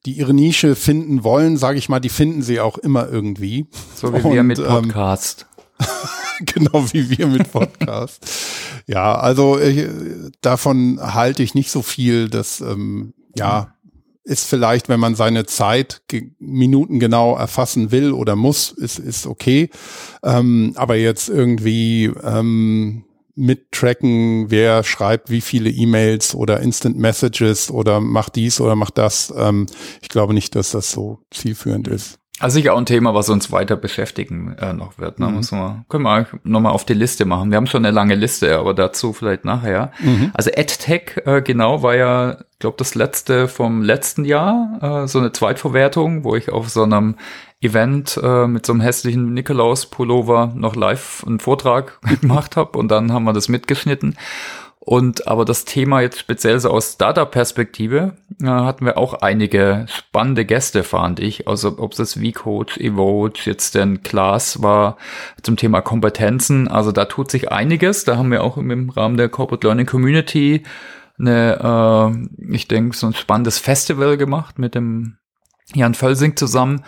[0.06, 3.66] die ihre Nische finden wollen, sage ich mal, die finden sie auch immer irgendwie.
[3.94, 5.46] So wie Und, wir mit ähm, Podcast.
[5.80, 5.86] Ähm,
[6.54, 8.26] genau wie wir mit Podcast.
[8.86, 9.86] ja, also ich,
[10.40, 12.28] davon halte ich nicht so viel.
[12.28, 13.74] Das ähm, ja
[14.24, 16.02] ist vielleicht, wenn man seine Zeit
[16.38, 19.68] Minuten genau erfassen will oder muss, ist ist okay.
[20.22, 28.00] Ähm, aber jetzt irgendwie ähm, mittracken, wer schreibt wie viele E-Mails oder Instant Messages oder
[28.00, 29.32] macht dies oder macht das.
[29.36, 29.66] Ähm,
[30.00, 32.18] ich glaube nicht, dass das so zielführend ist.
[32.40, 35.20] Also sicher auch ein Thema, was uns weiter beschäftigen äh, noch wird.
[35.20, 35.28] Ne?
[35.28, 35.34] Mhm.
[35.34, 37.50] Muss man, können wir nochmal auf die Liste machen.
[37.50, 39.92] Wir haben schon eine lange Liste, aber dazu vielleicht nachher.
[40.00, 40.32] Mhm.
[40.34, 45.20] Also EdTech, äh, genau, war ja, ich glaube, das letzte vom letzten Jahr, äh, so
[45.20, 47.14] eine Zweitverwertung, wo ich auf so einem
[47.60, 53.12] Event äh, mit so einem hässlichen Nikolaus-Pullover noch live einen Vortrag gemacht habe und dann
[53.12, 54.16] haben wir das mitgeschnitten.
[54.86, 60.44] Und aber das Thema jetzt speziell so aus Startup-Perspektive äh, hatten wir auch einige spannende
[60.44, 61.48] Gäste, fand ich.
[61.48, 64.98] Also ob es V-Coach, Evoge, jetzt denn Class war
[65.42, 66.68] zum Thema Kompetenzen.
[66.68, 68.04] Also da tut sich einiges.
[68.04, 70.64] Da haben wir auch im Rahmen der Corporate Learning Community
[71.18, 75.16] eine, äh, ich denke, so ein spannendes Festival gemacht mit dem
[75.72, 76.84] Jan Völsing zusammen.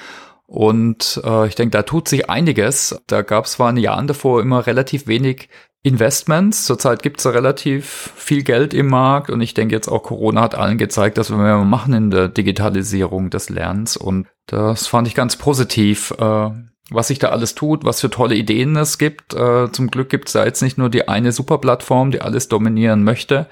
[0.47, 3.03] Und äh, ich denke, da tut sich einiges.
[3.07, 5.49] Da gab es zwar in Jahren davor immer relativ wenig
[5.83, 6.65] Investments.
[6.65, 10.55] Zurzeit gibt es relativ viel Geld im Markt und ich denke jetzt auch Corona hat
[10.57, 15.15] allen gezeigt, dass wir mehr machen in der Digitalisierung des Lernens und das fand ich
[15.15, 16.13] ganz positiv.
[16.19, 16.51] Äh,
[16.91, 19.35] was sich da alles tut, was für tolle Ideen es gibt.
[19.35, 23.03] Äh, zum Glück gibt es da jetzt nicht nur die eine Superplattform, die alles dominieren
[23.03, 23.49] möchte.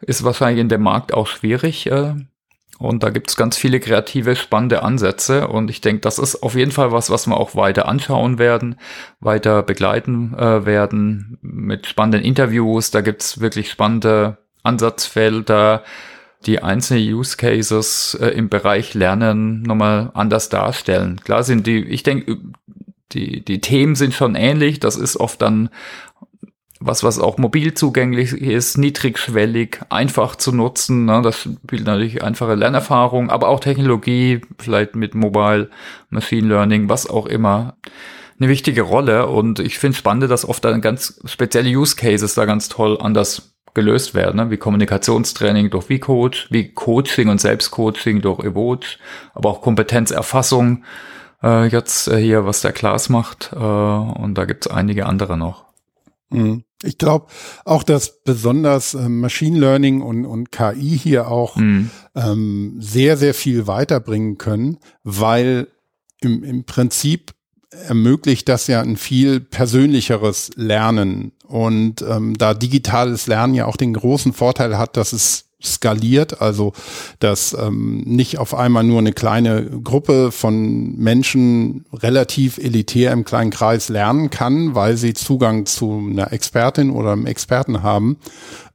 [0.00, 1.86] Ist wahrscheinlich in dem Markt auch schwierig.
[1.90, 2.14] Äh,
[2.78, 5.48] und da gibt's ganz viele kreative, spannende Ansätze.
[5.48, 8.76] Und ich denke, das ist auf jeden Fall was, was wir auch weiter anschauen werden,
[9.20, 12.92] weiter begleiten äh, werden mit spannenden Interviews.
[12.92, 15.82] Da gibt's wirklich spannende Ansatzfelder,
[16.46, 21.20] die einzelne Use Cases äh, im Bereich Lernen nochmal anders darstellen.
[21.24, 22.38] Klar sind die, ich denke,
[23.12, 24.78] die, die Themen sind schon ähnlich.
[24.78, 25.70] Das ist oft dann
[26.80, 31.06] was, was auch mobil zugänglich ist, niedrigschwellig, einfach zu nutzen.
[31.06, 31.20] Ne?
[31.22, 35.70] Das spielt natürlich einfache Lernerfahrung, aber auch Technologie, vielleicht mit Mobile,
[36.10, 37.76] Machine Learning, was auch immer,
[38.38, 39.26] eine wichtige Rolle.
[39.26, 43.54] Und ich finde spannend, dass oft dann ganz spezielle Use Cases da ganz toll anders
[43.74, 44.50] gelöst werden, ne?
[44.50, 48.86] wie Kommunikationstraining durch V-Coach, wie Coaching und Selbstcoaching durch Evoge,
[49.34, 50.84] aber auch Kompetenzerfassung,
[51.42, 53.50] äh, jetzt äh, hier, was der Klaas macht.
[53.52, 55.66] Äh, und da gibt's einige andere noch.
[56.30, 56.64] Mhm.
[56.82, 57.26] Ich glaube
[57.64, 61.90] auch, dass besonders äh, Machine Learning und, und KI hier auch mhm.
[62.14, 65.68] ähm, sehr, sehr viel weiterbringen können, weil
[66.20, 67.32] im, im Prinzip
[67.70, 71.32] ermöglicht das ja ein viel persönlicheres Lernen.
[71.46, 76.72] Und ähm, da digitales Lernen ja auch den großen Vorteil hat, dass es skaliert, also
[77.18, 83.50] dass ähm, nicht auf einmal nur eine kleine Gruppe von Menschen relativ elitär im kleinen
[83.50, 88.18] Kreis lernen kann, weil sie Zugang zu einer Expertin oder einem Experten haben,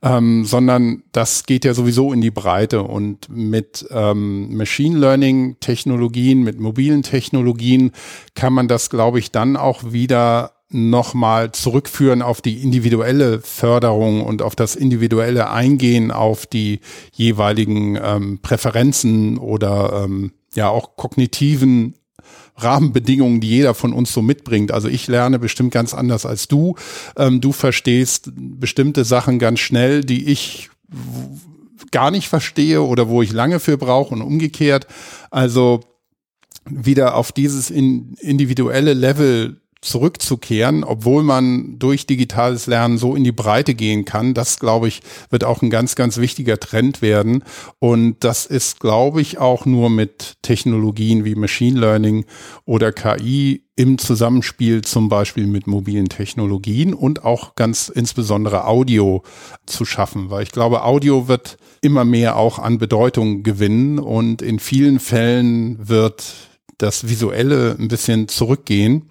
[0.02, 6.44] ähm, sondern das geht ja sowieso in die Breite und mit ähm, Machine Learning Technologien,
[6.44, 7.92] mit mobilen Technologien
[8.36, 14.42] kann man das, glaube ich, dann auch wieder nochmal zurückführen auf die individuelle Förderung und
[14.42, 16.80] auf das individuelle Eingehen auf die
[17.12, 21.96] jeweiligen ähm, Präferenzen oder ähm, ja auch kognitiven
[22.56, 24.72] Rahmenbedingungen, die jeder von uns so mitbringt.
[24.72, 26.76] Also ich lerne bestimmt ganz anders als du.
[27.18, 30.70] Ähm, du verstehst bestimmte Sachen ganz schnell, die ich
[31.92, 34.88] gar nicht verstehe oder wo ich lange für brauche und umgekehrt.
[35.32, 35.82] Also
[36.66, 43.76] wieder auf dieses individuelle Level zurückzukehren, obwohl man durch digitales Lernen so in die Breite
[43.76, 44.34] gehen kann.
[44.34, 47.44] Das, glaube ich, wird auch ein ganz, ganz wichtiger Trend werden.
[47.80, 52.26] Und das ist, glaube ich, auch nur mit Technologien wie Machine Learning
[52.66, 59.24] oder KI im Zusammenspiel zum Beispiel mit mobilen Technologien und auch ganz insbesondere Audio
[59.66, 64.60] zu schaffen, weil ich glaube, Audio wird immer mehr auch an Bedeutung gewinnen und in
[64.60, 66.24] vielen Fällen wird
[66.78, 69.10] das Visuelle ein bisschen zurückgehen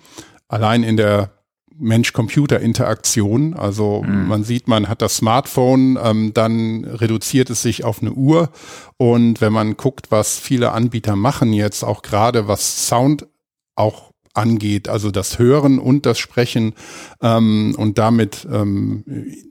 [0.53, 1.31] allein in der
[1.79, 3.55] Mensch-Computer-Interaktion.
[3.55, 4.29] Also mhm.
[4.29, 8.51] man sieht, man hat das Smartphone, ähm, dann reduziert es sich auf eine Uhr.
[8.99, 13.27] Und wenn man guckt, was viele Anbieter machen jetzt, auch gerade was Sound
[13.75, 16.75] auch angeht, also das Hören und das Sprechen
[17.23, 19.05] ähm, und damit ähm,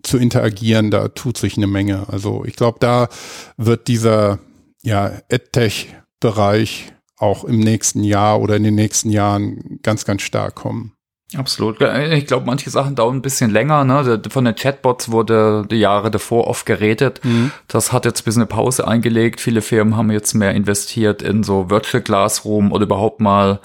[0.03, 2.07] zu interagieren, da tut sich eine Menge.
[2.09, 3.09] Also ich glaube, da
[3.57, 4.39] wird dieser
[4.83, 10.93] ja, EdTech-Bereich auch im nächsten Jahr oder in den nächsten Jahren ganz, ganz stark kommen.
[11.37, 11.79] Absolut.
[11.79, 13.85] Ich glaube, manche Sachen dauern ein bisschen länger.
[13.85, 14.21] Ne?
[14.29, 17.21] Von den Chatbots wurde die Jahre davor oft geredet.
[17.23, 17.51] Mhm.
[17.69, 19.39] Das hat jetzt ein bisschen eine Pause eingelegt.
[19.39, 23.61] Viele Firmen haben jetzt mehr investiert in so Virtual Classroom oder überhaupt mal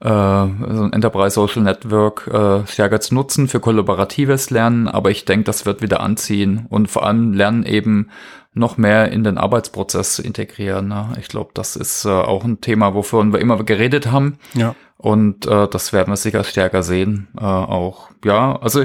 [0.00, 4.88] äh, so ein Enterprise Social Network äh, stärker zu nutzen für kollaboratives Lernen.
[4.88, 8.10] Aber ich denke, das wird wieder anziehen und vor allem Lernen eben
[8.52, 10.88] noch mehr in den Arbeitsprozess zu integrieren.
[10.88, 11.12] Ne?
[11.20, 14.38] Ich glaube, das ist äh, auch ein Thema, wovon wir immer geredet haben.
[14.54, 14.74] Ja.
[14.96, 17.28] Und äh, das werden wir sicher stärker sehen.
[17.38, 18.84] Äh, auch, ja, also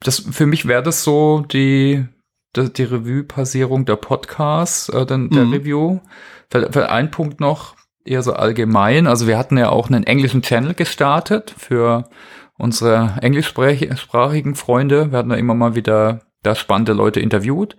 [0.00, 2.04] das für mich wäre das so die,
[2.56, 5.52] die, die Revue-Passierung der Podcasts, äh, den, der mhm.
[5.52, 6.00] Review.
[6.50, 9.06] Für, für ein Punkt noch, eher so allgemein.
[9.06, 12.08] Also wir hatten ja auch einen englischen Channel gestartet für
[12.58, 15.10] unsere englischsprachigen Freunde.
[15.10, 17.76] Wir hatten da immer mal wieder da spannende Leute interviewt.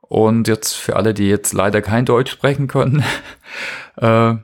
[0.00, 3.02] Und jetzt für alle, die jetzt leider kein Deutsch sprechen können,
[3.96, 4.34] äh,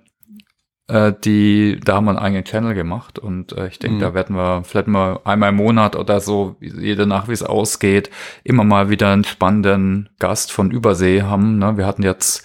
[0.91, 4.01] äh, die, da haben wir einen eigenen Channel gemacht und äh, ich denke, mhm.
[4.01, 8.11] da werden wir vielleicht mal einmal im Monat oder so, jede nach wie es ausgeht,
[8.43, 11.59] immer mal wieder einen spannenden Gast von Übersee haben.
[11.59, 11.77] Ne?
[11.77, 12.45] Wir hatten jetzt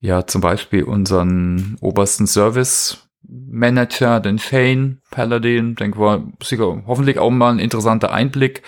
[0.00, 7.30] ja zum Beispiel unseren obersten Service Manager, den Shane Paladin, denke war sicher hoffentlich auch
[7.30, 8.62] mal ein interessanter Einblick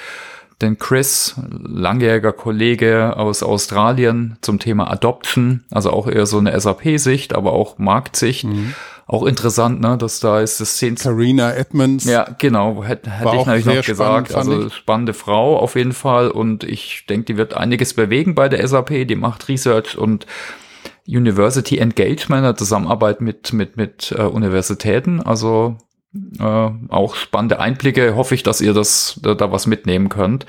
[0.60, 7.34] den Chris, langjähriger Kollege aus Australien zum Thema Adoption, also auch eher so eine SAP-Sicht,
[7.34, 8.44] aber auch Marktsicht.
[8.44, 8.74] Mhm.
[9.06, 10.96] Auch interessant, ne, dass da ist das Szenen.
[10.96, 12.04] Carina Edmonds.
[12.04, 14.34] Ja, genau, hätte, hätte ich natürlich noch gesagt.
[14.34, 14.74] also ich.
[14.74, 19.06] spannende Frau auf jeden Fall und ich denke, die wird einiges bewegen bei der SAP,
[19.06, 20.26] die macht Research und
[21.08, 25.22] University Engagement, eine Zusammenarbeit mit, mit, mit äh, Universitäten.
[25.22, 25.78] Also
[26.38, 28.14] äh, auch spannende Einblicke.
[28.14, 30.44] Hoffe ich, dass ihr das da, da was mitnehmen könnt.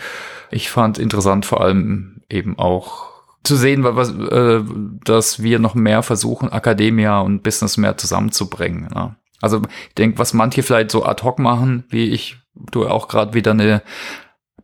[0.51, 3.09] Ich fand interessant vor allem eben auch
[3.43, 4.61] zu sehen, was, äh,
[5.05, 8.89] dass wir noch mehr versuchen, Akademia und Business mehr zusammenzubringen.
[8.93, 9.15] Ne?
[9.41, 13.33] Also ich denke, was manche vielleicht so ad hoc machen, wie ich, du auch gerade
[13.33, 13.81] wieder eine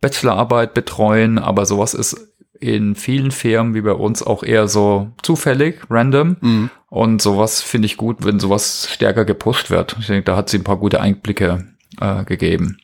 [0.02, 5.80] Bachelorarbeit betreuen, aber sowas ist in vielen Firmen wie bei uns auch eher so zufällig,
[5.90, 6.36] random.
[6.40, 6.70] Mhm.
[6.88, 9.96] Und sowas finde ich gut, wenn sowas stärker gepusht wird.
[10.00, 11.66] Ich denke, da hat sie ein paar gute Einblicke
[12.00, 12.78] äh, gegeben.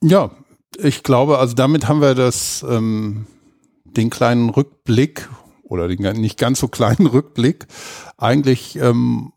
[0.00, 0.30] Ja,
[0.78, 3.26] ich glaube, also damit haben wir das, ähm,
[3.84, 5.28] den kleinen Rückblick
[5.62, 7.66] oder den nicht ganz so kleinen Rückblick
[8.16, 9.32] eigentlich ähm,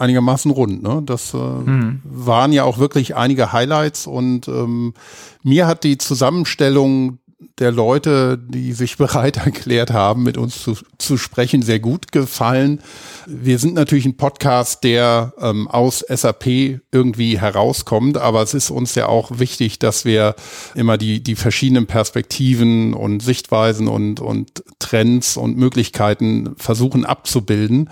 [0.00, 0.82] einigermaßen rund.
[0.82, 1.02] Ne?
[1.04, 2.00] Das äh, mhm.
[2.04, 4.94] waren ja auch wirklich einige Highlights und ähm,
[5.42, 7.18] mir hat die Zusammenstellung
[7.58, 12.80] der Leute, die sich bereit erklärt haben, mit uns zu, zu sprechen, sehr gut gefallen.
[13.26, 18.94] Wir sind natürlich ein Podcast, der ähm, aus SAP irgendwie herauskommt, aber es ist uns
[18.94, 20.34] ja auch wichtig, dass wir
[20.74, 27.90] immer die, die verschiedenen Perspektiven und Sichtweisen und, und Trends und Möglichkeiten versuchen abzubilden.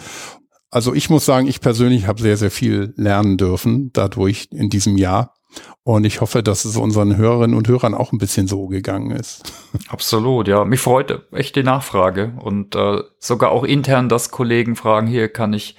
[0.70, 4.98] Also ich muss sagen, ich persönlich habe sehr, sehr viel lernen dürfen dadurch in diesem
[4.98, 5.34] Jahr.
[5.82, 9.52] Und ich hoffe, dass es unseren Hörerinnen und Hörern auch ein bisschen so gegangen ist.
[9.88, 10.64] Absolut, ja.
[10.64, 15.52] Mich freut echt die Nachfrage und äh, sogar auch intern, dass Kollegen fragen, hier kann
[15.52, 15.76] ich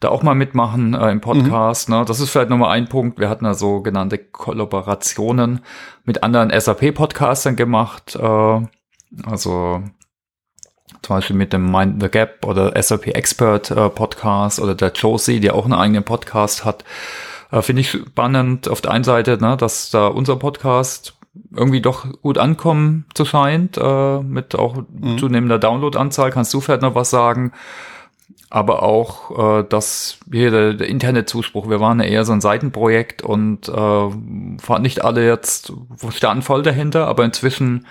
[0.00, 1.90] da auch mal mitmachen äh, im Podcast.
[1.90, 1.96] Mhm.
[1.96, 2.04] Ne?
[2.06, 3.18] Das ist vielleicht nochmal ein Punkt.
[3.18, 5.60] Wir hatten ja sogenannte Kollaborationen
[6.04, 8.16] mit anderen SAP-Podcastern gemacht.
[8.16, 8.60] Äh,
[9.26, 9.82] also
[11.02, 15.40] zum Beispiel mit dem Mind the Gap oder SAP Expert äh, Podcast oder der Josie,
[15.40, 16.84] der auch einen eigenen Podcast hat.
[17.50, 21.16] Äh, Finde ich spannend auf der einen Seite, ne, dass da unser Podcast
[21.54, 25.18] irgendwie doch gut ankommen zu scheint, äh, mit auch mhm.
[25.18, 26.30] zunehmender Downloadanzahl.
[26.30, 27.52] Kannst du vielleicht noch was sagen?
[28.52, 33.22] Aber auch, äh, dass hier der, der Internetzuspruch, wir waren ja eher so ein Seitenprojekt
[33.22, 35.72] und äh, waren nicht alle jetzt
[36.10, 37.86] standen voll dahinter, aber inzwischen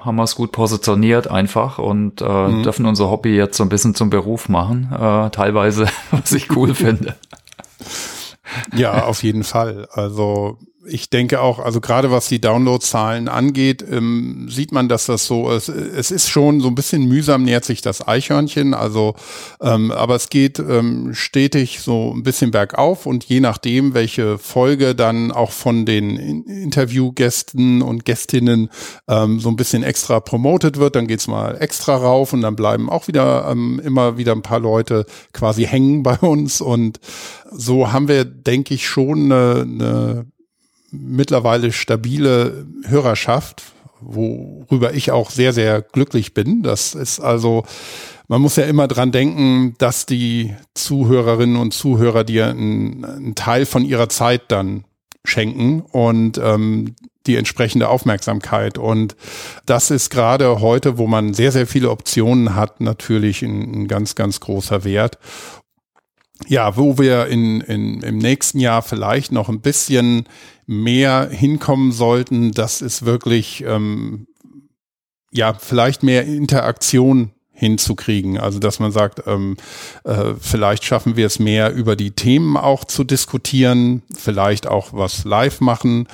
[0.00, 2.62] haben wir es gut positioniert einfach und äh, mhm.
[2.62, 6.74] dürfen unser Hobby jetzt so ein bisschen zum Beruf machen, äh, teilweise, was ich cool
[6.74, 7.16] finde.
[8.74, 9.88] Ja, auf jeden Fall.
[9.90, 15.26] Also ich denke auch, also gerade was die Downloadzahlen angeht, ähm, sieht man, dass das
[15.26, 15.68] so ist.
[15.68, 19.14] Es ist schon so ein bisschen mühsam nähert sich das Eichhörnchen, also
[19.60, 24.94] ähm, aber es geht ähm, stetig so ein bisschen bergauf und je nachdem, welche Folge
[24.94, 28.70] dann auch von den Interviewgästen und Gästinnen
[29.08, 32.88] ähm, so ein bisschen extra promotet wird, dann geht's mal extra rauf und dann bleiben
[32.90, 37.00] auch wieder ähm, immer wieder ein paar Leute quasi hängen bei uns und
[37.50, 40.26] so haben wir, denke ich, schon eine, eine
[40.90, 43.62] mittlerweile stabile Hörerschaft,
[44.00, 46.62] worüber ich auch sehr, sehr glücklich bin.
[46.62, 47.64] Das ist also,
[48.28, 53.66] man muss ja immer dran denken, dass die Zuhörerinnen und Zuhörer dir einen, einen Teil
[53.66, 54.84] von ihrer Zeit dann
[55.24, 56.94] schenken und ähm,
[57.26, 58.78] die entsprechende Aufmerksamkeit.
[58.78, 59.14] Und
[59.66, 64.14] das ist gerade heute, wo man sehr, sehr viele Optionen hat, natürlich ein, ein ganz,
[64.14, 65.18] ganz großer Wert
[66.46, 70.24] ja, wo wir in, in, im nächsten Jahr vielleicht noch ein bisschen
[70.66, 74.26] mehr hinkommen sollten, das ist wirklich, ähm,
[75.32, 78.38] ja, vielleicht mehr Interaktion hinzukriegen.
[78.38, 79.56] Also dass man sagt, ähm,
[80.04, 85.24] äh, vielleicht schaffen wir es mehr über die Themen auch zu diskutieren, vielleicht auch was
[85.24, 86.06] live machen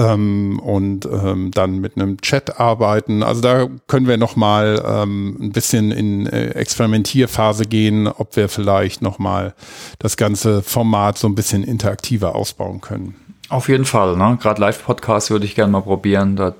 [0.00, 3.22] ähm, und ähm, dann mit einem Chat arbeiten.
[3.22, 8.48] Also da können wir noch mal ähm, ein bisschen in äh, Experimentierphase gehen, ob wir
[8.48, 9.54] vielleicht noch mal
[9.98, 13.14] das ganze Format so ein bisschen interaktiver ausbauen können.
[13.48, 14.38] Auf jeden Fall, ne?
[14.40, 16.36] Gerade Live-Podcasts würde ich gerne mal probieren.
[16.36, 16.54] Da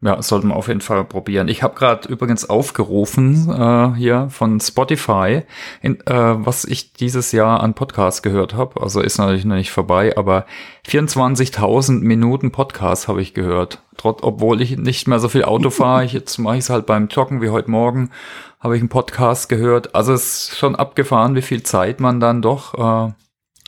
[0.00, 1.48] ja, sollten wir auf jeden Fall probieren.
[1.48, 5.42] Ich habe gerade übrigens aufgerufen äh, hier von Spotify,
[5.82, 8.80] in, äh, was ich dieses Jahr an Podcasts gehört habe.
[8.80, 10.46] Also ist natürlich noch nicht vorbei, aber
[10.86, 13.82] 24.000 Minuten Podcast habe ich gehört.
[13.96, 16.04] Trotz, obwohl ich nicht mehr so viel Auto fahre.
[16.04, 18.10] Jetzt mache ich es halt beim Joggen wie heute Morgen.
[18.60, 19.96] Habe ich einen Podcast gehört.
[19.96, 23.12] Also es ist schon abgefahren, wie viel Zeit man dann doch äh,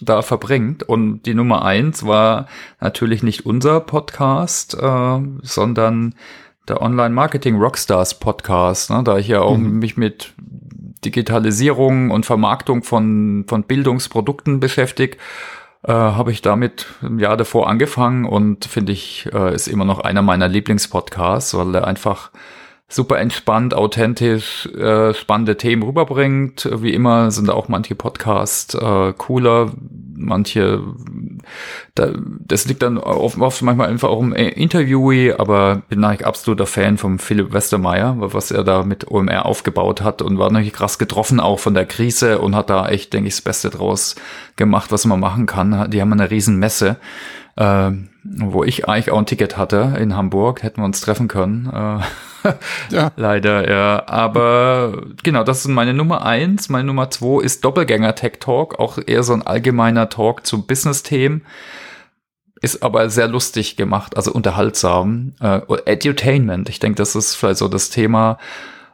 [0.01, 0.83] da verbringt.
[0.83, 2.47] Und die Nummer eins war
[2.81, 6.15] natürlich nicht unser Podcast, äh, sondern
[6.69, 9.79] der Online Marketing Rockstars Podcast, ne, da ich ja auch mhm.
[9.79, 10.33] mich mit
[11.05, 15.17] Digitalisierung und Vermarktung von, von Bildungsprodukten beschäftige,
[15.83, 20.01] äh, habe ich damit im Jahr davor angefangen und finde ich, äh, ist immer noch
[20.01, 22.31] einer meiner Lieblingspodcasts, weil er einfach
[22.91, 26.69] super entspannt, authentisch, äh, spannende Themen rüberbringt.
[26.83, 29.71] Wie immer sind auch manche Podcasts äh, cooler,
[30.17, 30.83] manche,
[31.95, 32.11] da,
[32.41, 36.99] das liegt dann oft, oft manchmal einfach auch im Interviewee, aber bin eigentlich absoluter Fan
[36.99, 41.39] vom Philipp Westermeier, was er da mit OMR aufgebaut hat und war natürlich krass getroffen
[41.39, 44.17] auch von der Krise und hat da echt, denke ich, das Beste draus
[44.57, 45.89] gemacht, was man machen kann.
[45.93, 46.97] Die haben eine riesen Messe
[47.57, 47.93] äh,
[48.23, 51.67] wo ich eigentlich auch ein Ticket hatte in Hamburg, hätten wir uns treffen können.
[51.73, 52.01] Äh,
[52.91, 53.13] ja.
[53.17, 54.03] Leider, ja.
[54.07, 56.69] Aber genau, das ist meine Nummer eins.
[56.69, 61.43] Meine Nummer zwei ist Doppelgänger Tech Talk, auch eher so ein allgemeiner Talk zu Business-Themen.
[62.63, 65.33] Ist aber sehr lustig gemacht, also unterhaltsam.
[65.41, 68.37] Äh, Edutainment, ich denke, das ist vielleicht so das Thema,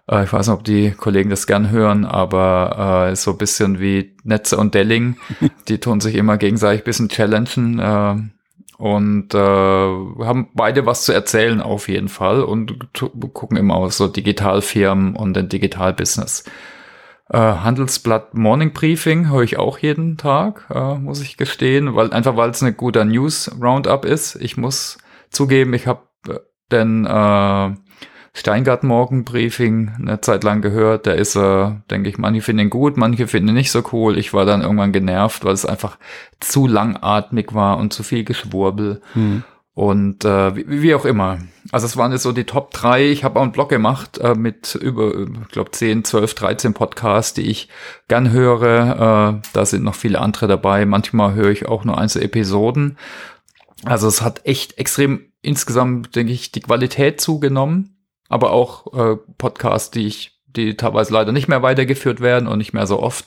[0.08, 3.80] äh, ich weiß nicht, ob die Kollegen das gern hören, aber äh, so ein bisschen
[3.80, 5.16] wie Netze und Delling.
[5.68, 7.80] Die tun sich immer gegenseitig ein bisschen challengen.
[7.80, 8.35] Äh,
[8.78, 12.92] und äh, haben beide was zu erzählen auf jeden Fall und
[13.32, 16.44] gucken immer auf so Digitalfirmen und den Digitalbusiness.
[17.28, 22.36] Äh, Handelsblatt Morning Briefing höre ich auch jeden Tag, äh, muss ich gestehen, weil einfach
[22.36, 24.36] weil es eine guter News Roundup ist.
[24.36, 24.98] Ich muss
[25.30, 26.38] zugeben, ich habe äh,
[26.70, 27.74] den äh,
[28.36, 31.06] Steingart Morgenbriefing eine Zeit lang gehört.
[31.06, 34.18] Der ist, äh, denke ich, manche finden ihn gut, manche finden ihn nicht so cool.
[34.18, 35.96] Ich war dann irgendwann genervt, weil es einfach
[36.38, 39.00] zu langatmig war und zu viel Geschwurbel.
[39.14, 39.42] Hm.
[39.72, 41.38] Und äh, wie, wie, auch immer.
[41.72, 43.06] Also es waren jetzt so die Top 3.
[43.06, 47.32] Ich habe auch einen Blog gemacht äh, mit über, ich glaube, 10, 12, 13 Podcasts,
[47.32, 47.70] die ich
[48.06, 49.40] gern höre.
[49.40, 50.84] Äh, da sind noch viele andere dabei.
[50.84, 52.98] Manchmal höre ich auch nur einzelne Episoden.
[53.82, 57.95] Also es hat echt extrem insgesamt, denke ich, die Qualität zugenommen
[58.28, 62.72] aber auch äh, Podcasts, die ich, die teilweise leider nicht mehr weitergeführt werden und nicht
[62.72, 63.26] mehr so oft,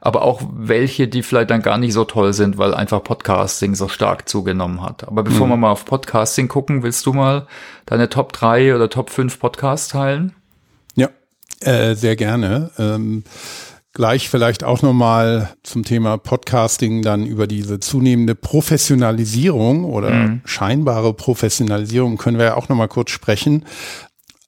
[0.00, 3.88] aber auch welche, die vielleicht dann gar nicht so toll sind, weil einfach Podcasting so
[3.88, 5.06] stark zugenommen hat.
[5.06, 5.52] Aber bevor mhm.
[5.52, 7.46] wir mal auf Podcasting gucken, willst du mal
[7.86, 10.32] deine Top 3 oder Top 5 Podcasts teilen?
[10.94, 11.10] Ja,
[11.60, 12.70] äh, sehr gerne.
[12.78, 13.24] Ähm
[13.92, 20.42] Gleich vielleicht auch nochmal zum Thema Podcasting dann über diese zunehmende Professionalisierung oder mhm.
[20.44, 23.66] scheinbare Professionalisierung können wir ja auch nochmal kurz sprechen.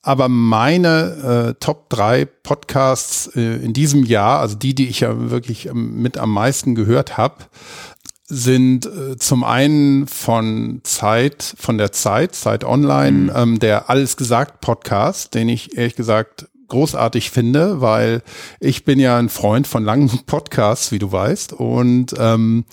[0.03, 5.31] Aber meine äh, Top 3 Podcasts äh, in diesem Jahr, also die, die ich ja
[5.31, 7.37] wirklich ähm, mit am meisten gehört habe,
[8.27, 13.33] sind äh, zum einen von Zeit, von der Zeit, Zeit Online, mhm.
[13.35, 18.23] ähm, der Alles gesagt Podcast, den ich ehrlich gesagt großartig finde, weil
[18.59, 21.53] ich bin ja ein Freund von langen Podcasts, wie du weißt.
[21.53, 22.65] Und ähm,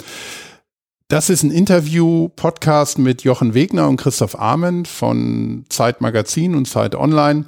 [1.10, 6.94] das ist ein Interview-Podcast mit Jochen Wegner und Christoph Ahmed von Zeit Magazin und Zeit
[6.94, 7.46] Online.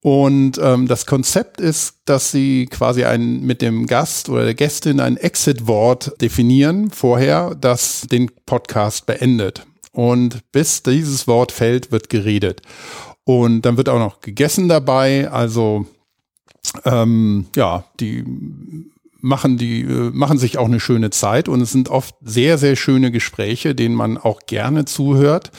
[0.00, 4.98] Und ähm, das Konzept ist, dass sie quasi ein, mit dem Gast oder der Gästin
[4.98, 9.64] ein Exit-Wort definieren vorher, das den Podcast beendet.
[9.92, 12.62] Und bis dieses Wort fällt, wird geredet.
[13.22, 15.30] Und dann wird auch noch gegessen dabei.
[15.30, 15.86] Also
[16.84, 18.24] ähm, ja, die
[19.24, 22.76] machen die, äh, machen sich auch eine schöne Zeit und es sind oft sehr, sehr
[22.76, 25.50] schöne Gespräche, denen man auch gerne zuhört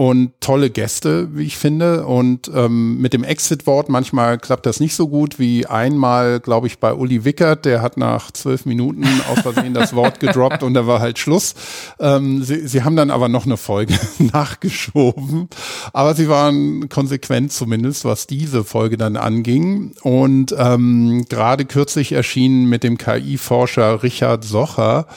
[0.00, 2.06] und tolle Gäste, wie ich finde.
[2.06, 6.78] Und ähm, mit dem Exit-Wort manchmal klappt das nicht so gut wie einmal, glaube ich,
[6.78, 7.66] bei Uli Wickert.
[7.66, 11.54] Der hat nach zwölf Minuten aus Versehen das Wort gedroppt und da war halt Schluss.
[11.98, 15.50] Ähm, sie, sie haben dann aber noch eine Folge nachgeschoben.
[15.92, 19.92] Aber sie waren konsequent zumindest, was diese Folge dann anging.
[20.00, 25.08] Und ähm, gerade kürzlich erschienen mit dem KI-Forscher Richard Socher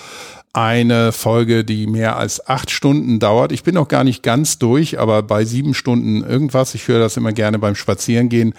[0.54, 3.51] eine Folge, die mehr als acht Stunden dauert.
[3.51, 6.76] Ich bin noch gar nicht ganz durch, aber bei sieben Stunden irgendwas.
[6.76, 8.54] Ich höre das immer gerne beim Spazierengehen.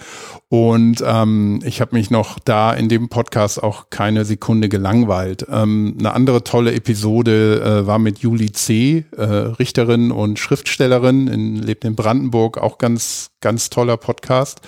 [0.49, 5.47] Und ähm, ich habe mich noch da in dem Podcast auch keine Sekunde gelangweilt.
[5.49, 11.55] Ähm, eine andere tolle Episode äh, war mit Julie C., äh, Richterin und Schriftstellerin, in,
[11.55, 14.59] lebt in Brandenburg, auch ganz, ganz toller Podcast.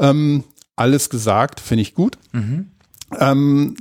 [0.00, 0.42] Ähm,
[0.74, 2.18] alles gesagt, finde ich gut.
[2.32, 2.72] Mhm.
[3.20, 3.76] Ähm,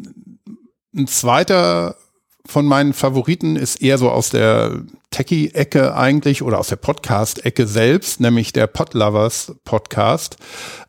[0.95, 1.95] ein zweiter
[2.45, 4.83] von meinen Favoriten ist eher so aus der
[5.15, 10.35] Techie-Ecke eigentlich oder aus der Podcast-Ecke selbst, nämlich der Podlovers Podcast.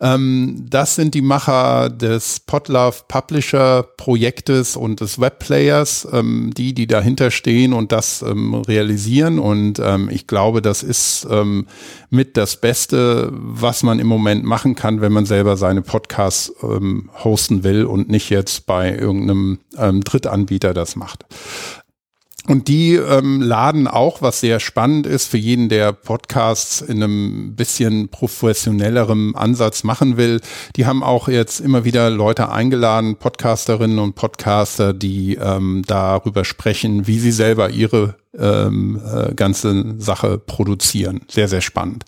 [0.00, 6.88] Ähm, das sind die Macher des Podlove Publisher Projektes und des Webplayers, ähm, die, die
[6.88, 9.38] dahinter stehen und das ähm, realisieren.
[9.38, 11.68] Und ähm, ich glaube, das ist ähm,
[12.10, 17.10] mit das Beste, was man im Moment machen kann, wenn man selber seine Podcasts ähm,
[17.22, 21.26] hosten will und nicht jetzt bei irgendeinem Drittanbieter das macht.
[22.48, 27.56] Und die ähm, laden auch, was sehr spannend ist für jeden, der Podcasts in einem
[27.56, 30.40] bisschen professionellerem Ansatz machen will.
[30.76, 37.08] Die haben auch jetzt immer wieder Leute eingeladen, Podcasterinnen und Podcaster, die ähm, darüber sprechen,
[37.08, 41.22] wie sie selber ihre ähm, äh, ganze Sache produzieren.
[41.28, 42.04] Sehr, sehr spannend.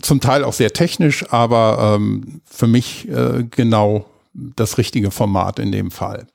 [0.00, 5.72] Zum Teil auch sehr technisch, aber ähm, für mich äh, genau das richtige Format in
[5.72, 6.26] dem Fall.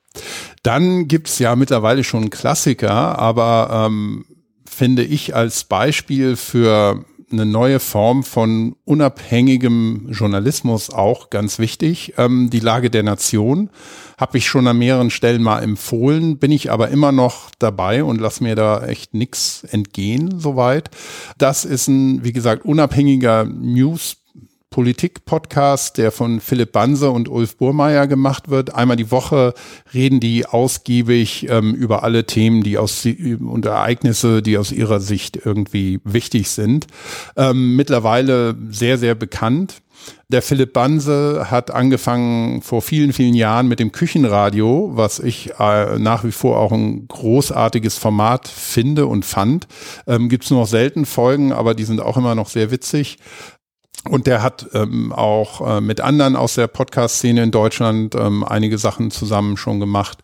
[0.63, 4.25] Dann gibt's ja mittlerweile schon Klassiker, aber ähm,
[4.65, 12.13] finde ich als Beispiel für eine neue Form von unabhängigem Journalismus auch ganz wichtig.
[12.17, 13.69] Ähm, die Lage der Nation
[14.17, 18.21] habe ich schon an mehreren Stellen mal empfohlen, bin ich aber immer noch dabei und
[18.21, 20.91] lass mir da echt nix entgehen soweit.
[21.37, 24.17] Das ist ein, wie gesagt, unabhängiger News
[24.73, 28.73] Politik-Podcast, der von Philipp Banse und Ulf Burmeier gemacht wird.
[28.73, 29.53] Einmal die Woche
[29.93, 35.37] reden die ausgiebig ähm, über alle Themen, die aus und Ereignisse, die aus ihrer Sicht
[35.45, 36.87] irgendwie wichtig sind.
[37.37, 39.83] Ähm, mittlerweile sehr, sehr bekannt.
[40.27, 45.99] Der Philipp Banse hat angefangen vor vielen, vielen Jahren mit dem Küchenradio, was ich äh,
[45.99, 49.67] nach wie vor auch ein großartiges Format finde und fand.
[50.07, 53.19] Ähm, Gibt es nur noch selten Folgen, aber die sind auch immer noch sehr witzig.
[54.09, 58.77] Und der hat ähm, auch äh, mit anderen aus der Podcast-Szene in Deutschland ähm, einige
[58.77, 60.17] Sachen zusammen schon gemacht.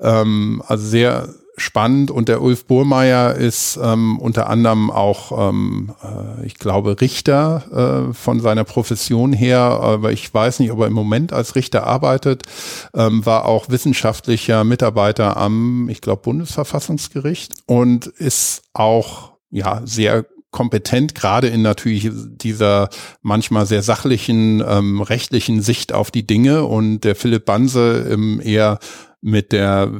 [0.00, 1.28] Ähm, also sehr
[1.60, 2.10] spannend.
[2.10, 8.14] Und der Ulf Burmeier ist ähm, unter anderem auch, ähm, äh, ich glaube, Richter äh,
[8.14, 9.58] von seiner Profession her.
[9.60, 12.44] Aber ich weiß nicht, ob er im Moment als Richter arbeitet.
[12.94, 21.14] Ähm, war auch wissenschaftlicher Mitarbeiter am, ich glaube, Bundesverfassungsgericht und ist auch ja sehr kompetent,
[21.14, 22.88] gerade in natürlich dieser
[23.22, 28.78] manchmal sehr sachlichen, ähm, rechtlichen Sicht auf die Dinge und der Philipp Banse ähm, eher
[29.20, 29.90] mit der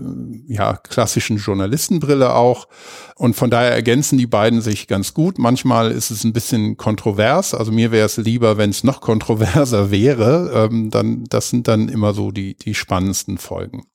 [0.46, 2.68] ja, klassischen Journalistenbrille auch.
[3.16, 5.38] Und von daher ergänzen die beiden sich ganz gut.
[5.38, 7.52] Manchmal ist es ein bisschen kontrovers.
[7.52, 10.68] Also mir wäre es lieber, wenn es noch kontroverser wäre.
[10.70, 13.86] Ähm, dann, das sind dann immer so die, die spannendsten Folgen.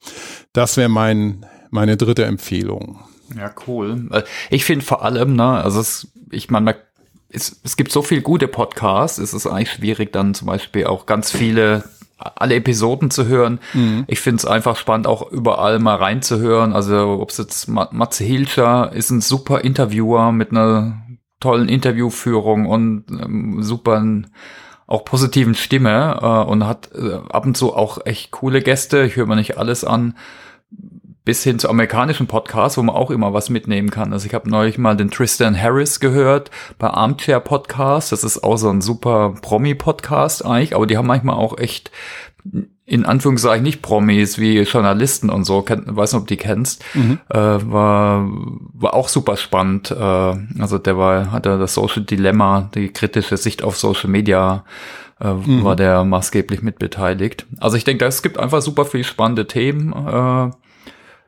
[0.52, 3.00] Das wäre mein, meine dritte Empfehlung.
[3.36, 4.08] Ja, cool.
[4.12, 6.76] Äh, ich finde vor allem, ne, also es, ich meine,
[7.30, 11.06] es, es gibt so viele gute Podcasts, es ist eigentlich schwierig, dann zum Beispiel auch
[11.06, 11.84] ganz viele
[12.18, 13.60] alle Episoden zu hören.
[13.74, 14.06] Mhm.
[14.08, 16.74] Ich finde es einfach spannend, auch überall mal reinzuhören.
[16.74, 21.02] Also ob es jetzt Matze Hilscher ist ein super Interviewer mit einer
[21.40, 24.02] tollen Interviewführung und ähm, super
[24.88, 29.04] auch positiven Stimme äh, und hat äh, ab und zu auch echt coole Gäste.
[29.04, 30.16] Ich höre mir nicht alles an
[31.26, 34.12] bis hin zu amerikanischen Podcasts, wo man auch immer was mitnehmen kann.
[34.12, 38.12] Also ich habe neulich mal den Tristan Harris gehört bei Armchair Podcast.
[38.12, 41.92] Das ist auch so ein super Promi-Podcast eigentlich, aber die haben manchmal auch echt
[42.86, 46.84] in Anführungszeichen nicht Promis wie Journalisten und so, kenn, weiß nicht, ob du die kennst,
[46.94, 47.20] mhm.
[47.30, 48.28] äh, war,
[48.74, 49.92] war auch super spannend.
[49.92, 49.96] Äh,
[50.60, 54.66] also der war, hatte das Social Dilemma, die kritische Sicht auf Social Media,
[55.22, 55.64] äh, mhm.
[55.64, 57.46] war der maßgeblich mitbeteiligt.
[57.60, 59.94] Also ich denke, es gibt einfach super viel spannende Themen.
[59.94, 60.52] Äh,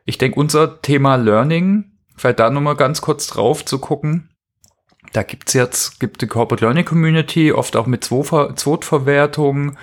[0.06, 4.30] ich denke, unser Thema Learning, vielleicht da nochmal ganz kurz drauf zu gucken.
[5.14, 9.78] Da gibt's jetzt, gibt die Corporate Learning Community, oft auch mit Zwotverwertung.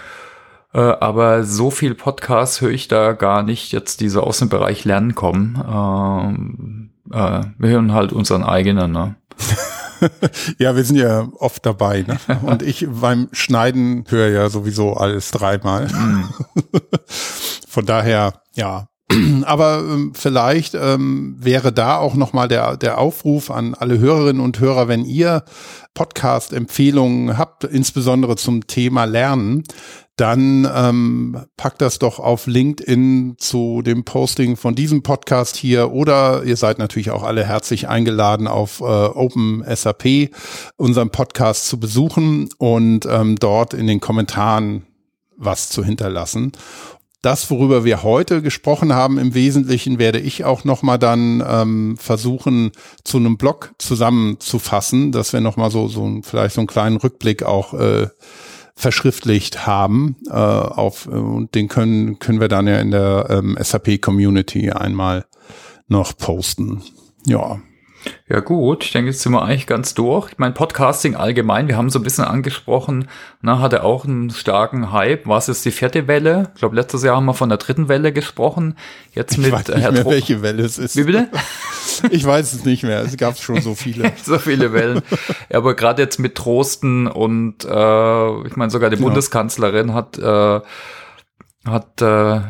[0.74, 4.48] Äh, aber so viel Podcasts höre ich da gar nicht jetzt, die so aus dem
[4.48, 5.62] Bereich Lernen kommen.
[5.66, 9.16] Ähm, äh, wir hören halt unseren eigenen, ne?
[10.58, 12.18] ja, wir sind ja oft dabei, ne?
[12.42, 15.86] Und ich beim Schneiden höre ja sowieso alles dreimal.
[15.88, 16.24] Mm.
[17.68, 18.88] Von daher, ja,
[19.44, 24.60] aber ähm, vielleicht ähm, wäre da auch nochmal der, der Aufruf an alle Hörerinnen und
[24.60, 25.44] Hörer, wenn ihr
[25.94, 29.64] Podcast-Empfehlungen habt, insbesondere zum Thema Lernen,
[30.16, 35.92] dann ähm, packt das doch auf LinkedIn zu dem Posting von diesem Podcast hier.
[35.92, 40.30] Oder ihr seid natürlich auch alle herzlich eingeladen, auf äh, Open SAP
[40.76, 44.86] unseren Podcast zu besuchen und ähm, dort in den Kommentaren
[45.36, 46.52] was zu hinterlassen
[47.22, 52.72] das, worüber wir heute gesprochen haben, im Wesentlichen werde ich auch nochmal dann ähm, versuchen,
[53.04, 57.74] zu einem Blog zusammenzufassen, dass wir nochmal so, so vielleicht so einen kleinen Rückblick auch
[57.74, 58.08] äh,
[58.74, 60.16] verschriftlicht haben.
[60.28, 65.24] Äh, auf, äh, und den können, können wir dann ja in der ähm, SAP-Community einmal
[65.86, 66.82] noch posten.
[67.24, 67.60] Ja.
[68.28, 70.32] Ja gut, ich denke, jetzt sind wir eigentlich ganz durch.
[70.32, 73.08] Ich meine, Podcasting allgemein, wir haben so ein bisschen angesprochen,
[73.42, 75.26] na, hatte auch einen starken Hype.
[75.26, 76.50] Was ist die vierte Welle?
[76.54, 78.76] Ich glaube, letztes Jahr haben wir von der dritten Welle gesprochen.
[79.12, 80.96] Jetzt mit ich weiß nicht Herr mehr, Tro welche Welle es ist.
[80.96, 81.28] Wie bitte?
[82.10, 83.02] ich weiß es nicht mehr.
[83.02, 84.12] Es gab schon so viele.
[84.24, 85.02] so viele Wellen.
[85.50, 89.02] Ja, aber gerade jetzt mit Trosten und äh, ich meine, sogar die ja.
[89.02, 90.60] Bundeskanzlerin hat äh,
[91.64, 92.04] hat äh,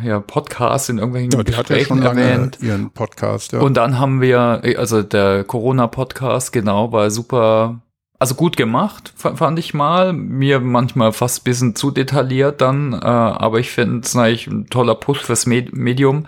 [0.07, 2.59] ja Podcasts in irgendwelchen ja, Gesprächen hat ja erwähnt.
[2.63, 3.61] Ihren Podcast, ja.
[3.61, 7.81] Und dann haben wir, also der Corona-Podcast, genau, war super,
[8.19, 10.13] also gut gemacht, fand ich mal.
[10.13, 14.95] Mir manchmal fast bisschen zu detailliert dann, äh, aber ich finde es eigentlich ein toller
[14.95, 16.27] Push fürs Medium.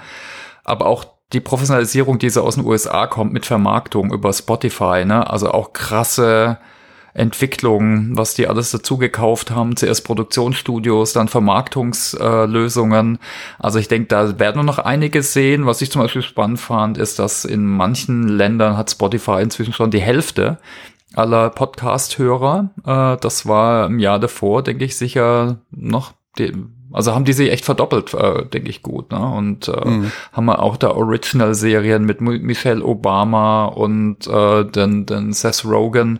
[0.64, 5.28] Aber auch die Professionalisierung, die so aus den USA kommt mit Vermarktung über Spotify, ne?
[5.28, 6.58] Also auch krasse
[7.14, 9.76] Entwicklung, was die alles dazu gekauft haben.
[9.76, 13.14] Zuerst Produktionsstudios, dann Vermarktungslösungen.
[13.14, 13.18] Äh,
[13.60, 15.64] also ich denke, da werden wir noch einiges sehen.
[15.64, 19.92] Was ich zum Beispiel spannend fand, ist, dass in manchen Ländern hat Spotify inzwischen schon
[19.92, 20.58] die Hälfte
[21.14, 22.70] aller Podcast-Hörer.
[22.84, 26.52] Äh, das war im Jahr davor, denke ich, sicher noch die,
[26.92, 29.12] also haben die sich echt verdoppelt, äh, denke ich gut.
[29.12, 29.20] Ne?
[29.20, 30.12] Und äh, mhm.
[30.32, 36.18] haben wir auch da Original-Serien mit Michelle Obama und äh, den, den Seth Rogen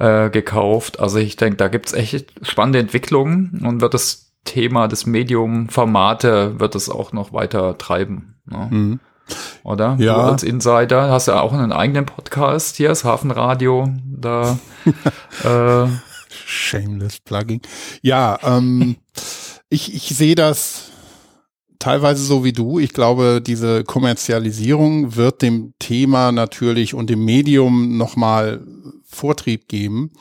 [0.00, 0.98] äh, gekauft.
[0.98, 6.74] Also ich denke, da gibt's echt spannende Entwicklungen und wird das Thema des Medium-Formate wird
[6.74, 8.36] es auch noch weiter treiben.
[8.46, 8.68] Ne?
[8.70, 9.00] Mhm.
[9.62, 9.96] Oder?
[10.00, 10.14] Ja.
[10.14, 13.92] Du als Insider hast ja auch einen eigenen Podcast hier, das Hafenradio.
[14.04, 14.58] Da
[15.44, 15.88] äh,
[16.46, 17.60] Shameless Plugging.
[18.00, 18.96] Ja, ähm,
[19.68, 20.90] ich, ich sehe das
[21.78, 22.78] teilweise so wie du.
[22.78, 28.62] Ich glaube, diese Kommerzialisierung wird dem Thema natürlich und dem Medium nochmal
[29.10, 30.12] Vortrieb geben.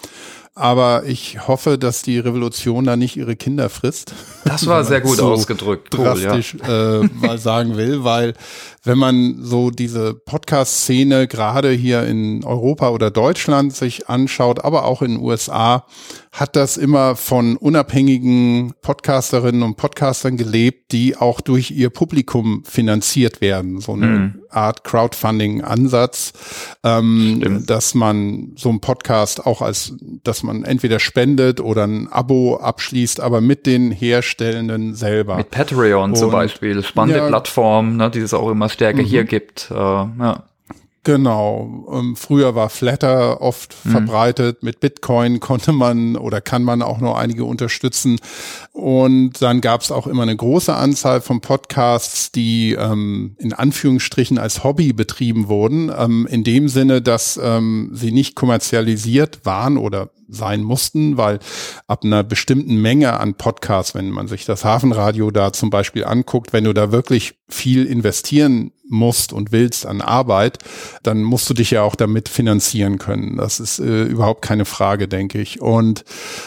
[0.56, 4.14] Aber ich hoffe, dass die Revolution da nicht ihre Kinder frisst.
[4.44, 5.94] Das war sehr gut so ausgedrückt.
[5.94, 7.02] Drastisch cool, ja.
[7.02, 8.34] äh, mal sagen will, weil
[8.84, 15.02] wenn man so diese Podcast-Szene gerade hier in Europa oder Deutschland sich anschaut, aber auch
[15.02, 15.86] in den USA,
[16.32, 23.42] hat das immer von unabhängigen Podcasterinnen und Podcastern gelebt, die auch durch ihr Publikum finanziert
[23.42, 23.82] werden.
[23.82, 24.42] So eine mhm.
[24.50, 26.34] Art Crowdfunding-Ansatz,
[26.84, 32.58] ähm, dass man so einen Podcast auch als, dass man entweder spendet oder ein Abo
[32.58, 35.38] abschließt, aber mit den Herstellenden selber.
[35.38, 39.06] Mit Patreon und, zum Beispiel, spannende ja, Plattform, ne, die es auch immer stärker mhm.
[39.06, 39.70] hier gibt.
[39.72, 40.44] Äh, ja.
[41.04, 41.88] Genau.
[41.92, 43.92] Ähm, früher war Flatter oft mhm.
[43.92, 44.64] verbreitet.
[44.64, 48.20] Mit Bitcoin konnte man oder kann man auch noch einige unterstützen.
[48.74, 54.38] Und dann gab es auch immer eine große Anzahl von Podcasts, die ähm, in Anführungsstrichen
[54.38, 55.92] als Hobby betrieben wurden.
[55.98, 61.40] Ähm, in dem Sinne, dass ähm, sie nicht kommerzialisiert waren oder sein mussten, weil
[61.88, 66.54] ab einer bestimmten Menge an Podcasts, wenn man sich das Hafenradio da zum Beispiel anguckt,
[66.54, 70.58] wenn du da wirklich viel investieren musst und willst an Arbeit,
[71.04, 73.38] dann musst du dich ja auch damit finanzieren können.
[73.38, 75.62] Das ist äh, überhaupt keine Frage, denke ich.
[75.62, 76.04] Und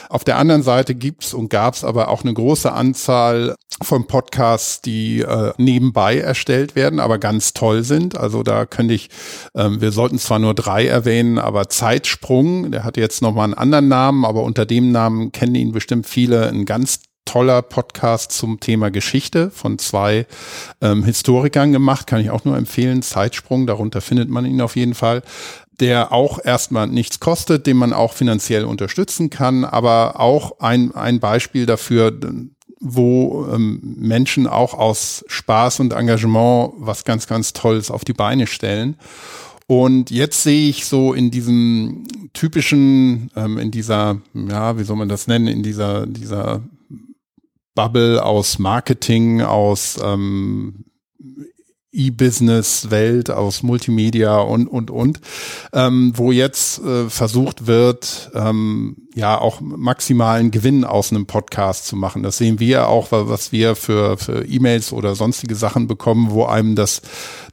[0.08, 5.20] auf der anderen Seite gibt's und gab's aber auch eine große Anzahl von Podcasts, die
[5.20, 8.16] äh, nebenbei erstellt werden, aber ganz toll sind.
[8.16, 9.08] Also da könnte ich,
[9.54, 13.88] ähm, wir sollten zwar nur drei erwähnen, aber Zeitsprung, der hat jetzt nochmal einen anderen
[13.88, 18.90] Namen, aber unter dem Namen kennen ihn bestimmt viele, ein ganz toller Podcast zum Thema
[18.90, 20.26] Geschichte von zwei
[20.80, 23.00] ähm, Historikern gemacht, kann ich auch nur empfehlen.
[23.02, 25.22] Zeitsprung, darunter findet man ihn auf jeden Fall
[25.80, 31.18] der auch erstmal nichts kostet, den man auch finanziell unterstützen kann, aber auch ein, ein
[31.18, 32.16] Beispiel dafür,
[32.78, 38.46] wo ähm, Menschen auch aus Spaß und Engagement was ganz, ganz Tolles auf die Beine
[38.46, 38.96] stellen.
[39.72, 42.04] Und jetzt sehe ich so in diesem
[42.34, 46.60] typischen, ähm, in dieser, ja, wie soll man das nennen, in dieser, dieser
[47.74, 50.84] Bubble aus Marketing, aus ähm,
[51.90, 55.22] E-Business-Welt, aus Multimedia und, und, und,
[55.72, 61.96] ähm, wo jetzt äh, versucht wird, ähm, ja auch maximalen Gewinn aus einem Podcast zu
[61.96, 62.22] machen.
[62.22, 66.74] Das sehen wir auch, was wir für, für E-Mails oder sonstige Sachen bekommen, wo einem
[66.74, 67.00] das,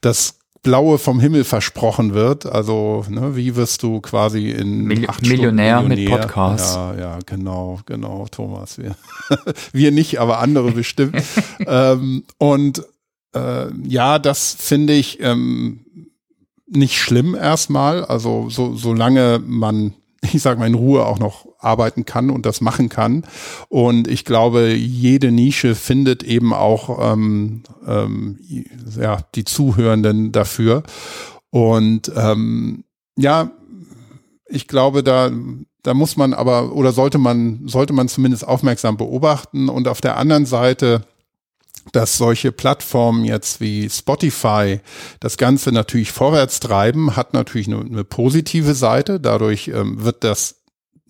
[0.01, 2.45] das Blaue vom Himmel versprochen wird.
[2.45, 6.76] Also, ne, wie wirst du quasi in Mil Millionär, Millionär, mit Podcast?
[6.76, 8.78] Ja, ja, genau, genau, Thomas.
[8.78, 8.95] Wir,
[9.72, 11.16] wir nicht, aber andere bestimmt.
[11.66, 12.84] ähm, und
[13.34, 15.86] äh, ja, das finde ich ähm,
[16.68, 18.03] nicht schlimm erstmal.
[18.05, 19.93] Also so solange man
[20.34, 23.26] ich sage mal, in Ruhe auch noch arbeiten kann und das machen kann.
[23.68, 28.39] Und ich glaube, jede Nische findet eben auch ähm, ähm,
[28.97, 30.84] ja, die Zuhörenden dafür.
[31.51, 32.84] Und ähm,
[33.18, 33.51] ja,
[34.47, 35.30] ich glaube, da,
[35.84, 39.70] da muss man aber oder sollte man, sollte man zumindest aufmerksam beobachten.
[39.70, 41.03] Und auf der anderen Seite
[41.91, 44.80] dass solche Plattformen jetzt wie Spotify
[45.20, 49.20] das Ganze natürlich vorwärts treiben, hat natürlich eine, eine positive Seite.
[49.20, 50.59] Dadurch ähm, wird das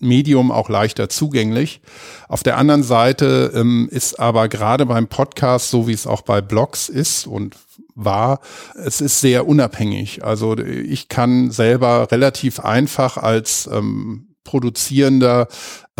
[0.00, 1.80] Medium auch leichter zugänglich.
[2.28, 6.40] Auf der anderen Seite ähm, ist aber gerade beim Podcast, so wie es auch bei
[6.40, 7.56] Blogs ist und
[7.94, 8.40] war,
[8.74, 10.24] es ist sehr unabhängig.
[10.24, 15.48] Also ich kann selber relativ einfach als ähm, Produzierender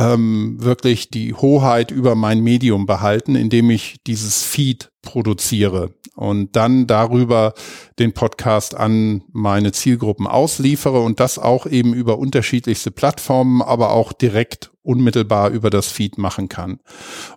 [0.00, 6.86] ähm, wirklich die Hoheit über mein Medium behalten, indem ich dieses Feed produziere und dann
[6.86, 7.52] darüber
[7.98, 14.12] den Podcast an meine Zielgruppen ausliefere und das auch eben über unterschiedlichste Plattformen, aber auch
[14.12, 16.80] direkt unmittelbar über das Feed machen kann.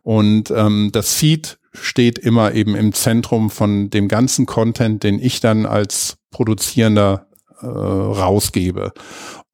[0.01, 5.41] Und ähm, das Feed steht immer eben im Zentrum von dem ganzen Content, den ich
[5.41, 7.27] dann als Produzierender
[7.61, 8.93] äh, rausgebe.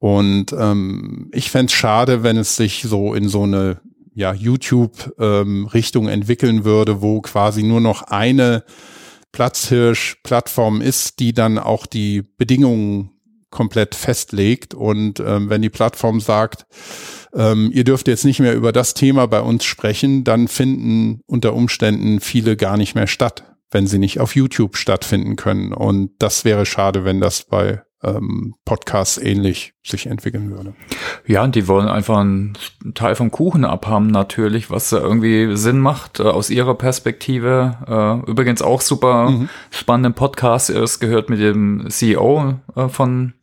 [0.00, 3.80] Und ähm, ich fände schade, wenn es sich so in so eine
[4.14, 8.64] ja, YouTube-Richtung ähm, entwickeln würde, wo quasi nur noch eine
[9.32, 13.10] Platzhirsch-Plattform ist, die dann auch die Bedingungen
[13.50, 14.72] komplett festlegt.
[14.72, 16.66] Und ähm, wenn die Plattform sagt,
[17.34, 21.52] ähm, ihr dürft jetzt nicht mehr über das Thema bei uns sprechen, dann finden unter
[21.54, 25.74] Umständen viele gar nicht mehr statt, wenn sie nicht auf YouTube stattfinden können.
[25.74, 30.74] Und das wäre schade, wenn das bei ähm, Podcasts ähnlich sich entwickeln würde.
[31.26, 32.54] Ja, und die wollen einfach einen
[32.94, 38.22] Teil vom Kuchen abhaben natürlich, was irgendwie Sinn macht äh, aus ihrer Perspektive.
[38.26, 39.48] Äh, übrigens auch super mhm.
[39.70, 43.34] spannenden Podcast ist, gehört mit dem CEO äh, von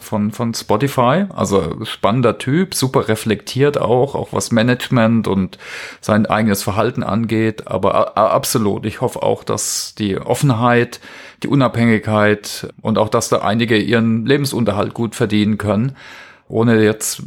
[0.00, 1.26] von, von Spotify.
[1.32, 5.56] Also spannender Typ, super reflektiert auch, auch was Management und
[6.00, 7.68] sein eigenes Verhalten angeht.
[7.68, 10.98] Aber absolut, ich hoffe auch, dass die Offenheit,
[11.42, 15.96] die Unabhängigkeit und auch, dass da einige ihren Lebensunterhalt gut verdienen können,
[16.48, 17.22] ohne jetzt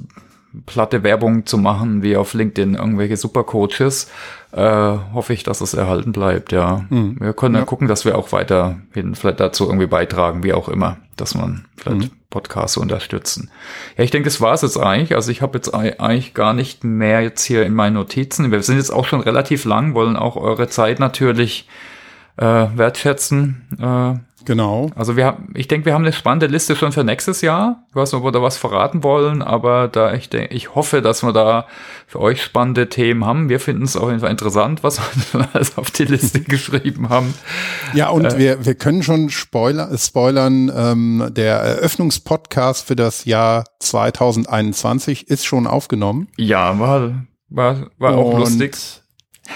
[0.65, 4.09] platte Werbung zu machen, wie auf LinkedIn irgendwelche Supercoaches,
[4.51, 6.85] äh, hoffe ich, dass es erhalten bleibt, ja.
[6.89, 7.17] Mhm.
[7.19, 7.61] Wir können ja.
[7.61, 11.65] ja gucken, dass wir auch weiterhin vielleicht dazu irgendwie beitragen, wie auch immer, dass man
[11.75, 12.17] vielleicht mhm.
[12.29, 13.49] Podcasts unterstützen.
[13.97, 15.15] Ja, ich denke, das war es jetzt eigentlich.
[15.15, 18.51] Also ich habe jetzt eigentlich gar nicht mehr jetzt hier in meinen Notizen.
[18.51, 21.67] Wir sind jetzt auch schon relativ lang, wollen auch eure Zeit natürlich
[22.37, 23.67] äh, wertschätzen.
[23.79, 24.91] Äh, Genau.
[24.95, 27.83] Also wir haben, ich denke, wir haben eine spannende Liste schon für nächstes Jahr.
[27.89, 31.01] Ich weiß nicht, ob wir da was verraten wollen, aber da ich denke, ich hoffe,
[31.01, 31.65] dass wir da
[32.07, 33.49] für euch spannende Themen haben.
[33.49, 34.99] Wir finden es auf jeden Fall interessant, was
[35.33, 37.33] wir alles auf die Liste geschrieben haben.
[37.93, 43.65] Ja, und äh, wir, wir können schon Spoiler, spoilern, ähm, der Eröffnungspodcast für das Jahr
[43.79, 46.27] 2021 ist schon aufgenommen.
[46.37, 48.77] Ja, war, war, war auch lustig.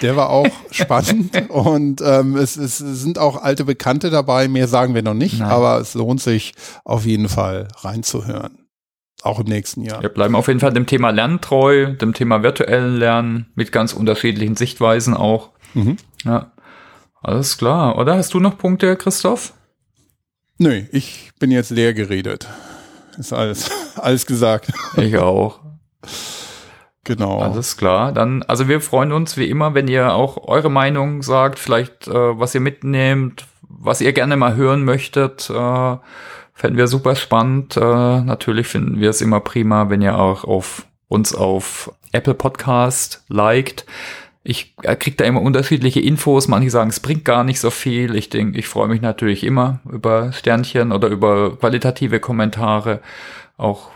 [0.02, 4.48] Der war auch spannend und ähm, es, es sind auch alte Bekannte dabei.
[4.48, 5.50] Mehr sagen wir noch nicht, Nein.
[5.50, 8.66] aber es lohnt sich auf jeden Fall reinzuhören.
[9.22, 10.02] Auch im nächsten Jahr.
[10.02, 13.94] Wir bleiben auf jeden Fall dem Thema Lernen treu, dem Thema virtuellen Lernen mit ganz
[13.94, 15.50] unterschiedlichen Sichtweisen auch.
[15.74, 15.98] Mhm.
[16.24, 16.52] Ja,
[17.22, 17.98] alles klar.
[17.98, 19.54] Oder hast du noch Punkte, Christoph?
[20.58, 22.48] Nö, ich bin jetzt leer geredet.
[23.18, 24.72] Ist alles, alles gesagt.
[24.96, 25.60] Ich auch.
[27.10, 27.40] Genau.
[27.40, 28.12] Alles klar.
[28.12, 32.14] Dann, also wir freuen uns wie immer, wenn ihr auch eure Meinung sagt, vielleicht äh,
[32.14, 35.50] was ihr mitnehmt, was ihr gerne mal hören möchtet.
[35.50, 35.98] Äh,
[36.54, 37.78] fänden wir super spannend.
[37.78, 43.26] Äh, natürlich finden wir es immer prima, wenn ihr auch auf uns auf Apple Podcast
[43.28, 43.88] liked.
[44.44, 46.48] Ich äh, kriege da immer unterschiedliche Infos.
[46.48, 48.14] Manche sagen, es bringt gar nicht so viel.
[48.14, 53.00] Ich denke, ich freue mich natürlich immer über Sternchen oder über qualitative Kommentare.
[53.58, 53.90] Auch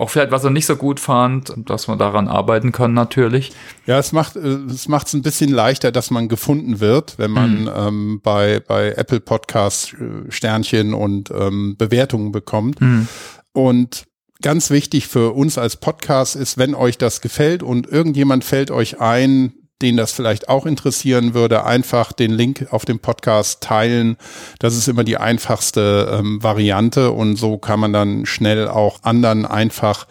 [0.00, 3.52] auch vielleicht, was er nicht so gut fand, dass man daran arbeiten kann natürlich.
[3.84, 7.30] Ja, es macht äh, es macht es ein bisschen leichter, dass man gefunden wird, wenn
[7.30, 7.70] man mhm.
[7.76, 12.80] ähm, bei bei Apple Podcasts äh, Sternchen und ähm, Bewertungen bekommt.
[12.80, 13.08] Mhm.
[13.52, 14.04] Und
[14.40, 19.00] ganz wichtig für uns als Podcast ist, wenn euch das gefällt und irgendjemand fällt euch
[19.00, 19.52] ein,
[19.82, 24.16] den das vielleicht auch interessieren würde, einfach den Link auf dem Podcast teilen.
[24.58, 29.46] Das ist immer die einfachste ähm, Variante und so kann man dann schnell auch anderen
[29.46, 30.06] einfach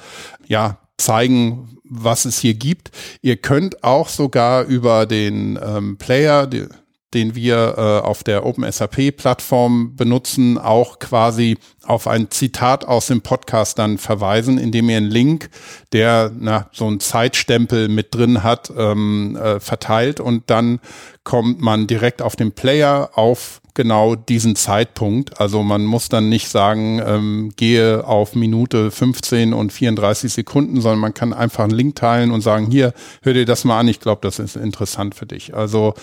[0.48, 2.92] ja zeigen, was es hier gibt.
[3.22, 6.68] Ihr könnt auch sogar über den ähm, Player, die,
[7.14, 13.80] den wir äh, auf der OpenSAP-Plattform benutzen, auch quasi auf ein Zitat aus dem Podcast
[13.80, 15.49] dann verweisen, indem ihr einen Link,
[15.91, 20.20] der na, so einen Zeitstempel mit drin hat, ähm, äh, verteilt.
[20.20, 20.80] Und dann
[21.24, 25.40] kommt man direkt auf den Player auf genau diesen Zeitpunkt.
[25.40, 31.00] Also man muss dann nicht sagen, ähm, gehe auf Minute 15 und 34 Sekunden, sondern
[31.00, 34.00] man kann einfach einen Link teilen und sagen, hier, hör dir das mal an, ich
[34.00, 35.54] glaube, das ist interessant für dich.
[35.56, 35.94] Also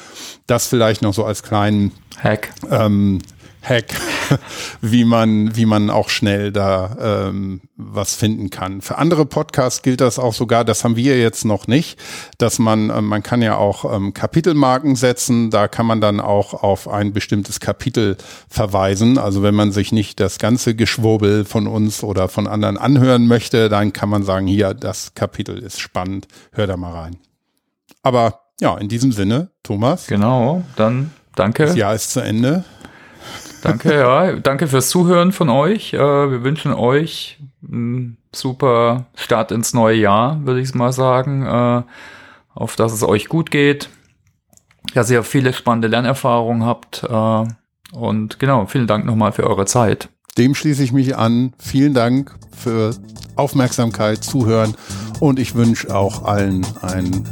[0.46, 1.92] das vielleicht noch so als kleinen
[2.22, 2.52] Hack.
[2.70, 3.20] Ähm,
[3.68, 3.86] Hack,
[4.80, 8.80] wie man, wie man auch schnell da ähm, was finden kann.
[8.80, 11.98] Für andere Podcasts gilt das auch sogar, das haben wir jetzt noch nicht,
[12.38, 16.54] dass man, äh, man kann ja auch ähm, Kapitelmarken setzen, da kann man dann auch
[16.54, 18.16] auf ein bestimmtes Kapitel
[18.48, 19.18] verweisen.
[19.18, 23.68] Also wenn man sich nicht das ganze Geschwurbel von uns oder von anderen anhören möchte,
[23.68, 27.16] dann kann man sagen, hier, das Kapitel ist spannend, hör da mal rein.
[28.02, 30.06] Aber ja, in diesem Sinne, Thomas.
[30.06, 31.66] Genau, dann danke.
[31.66, 32.64] Das Jahr ist zu Ende.
[33.66, 34.32] Danke, ja.
[34.36, 35.92] Danke fürs Zuhören von euch.
[35.92, 41.44] Äh, wir wünschen euch einen super Start ins neue Jahr, würde ich mal sagen.
[41.44, 41.82] Äh,
[42.54, 43.88] auf dass es euch gut geht.
[44.94, 47.02] Dass ihr viele spannende Lernerfahrungen habt.
[47.02, 47.44] Äh,
[47.96, 50.08] und genau, vielen Dank nochmal für eure Zeit.
[50.38, 51.52] Dem schließe ich mich an.
[51.58, 52.94] Vielen Dank für
[53.36, 54.74] Aufmerksamkeit, Zuhören
[55.20, 57.24] und ich wünsche auch allen ein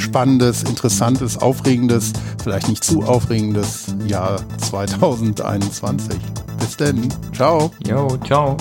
[0.00, 6.16] spannendes, interessantes, aufregendes, vielleicht nicht zu aufregendes Jahr 2021.
[6.58, 7.08] Bis denn.
[7.32, 7.70] Ciao.
[7.86, 8.56] Jo, ciao.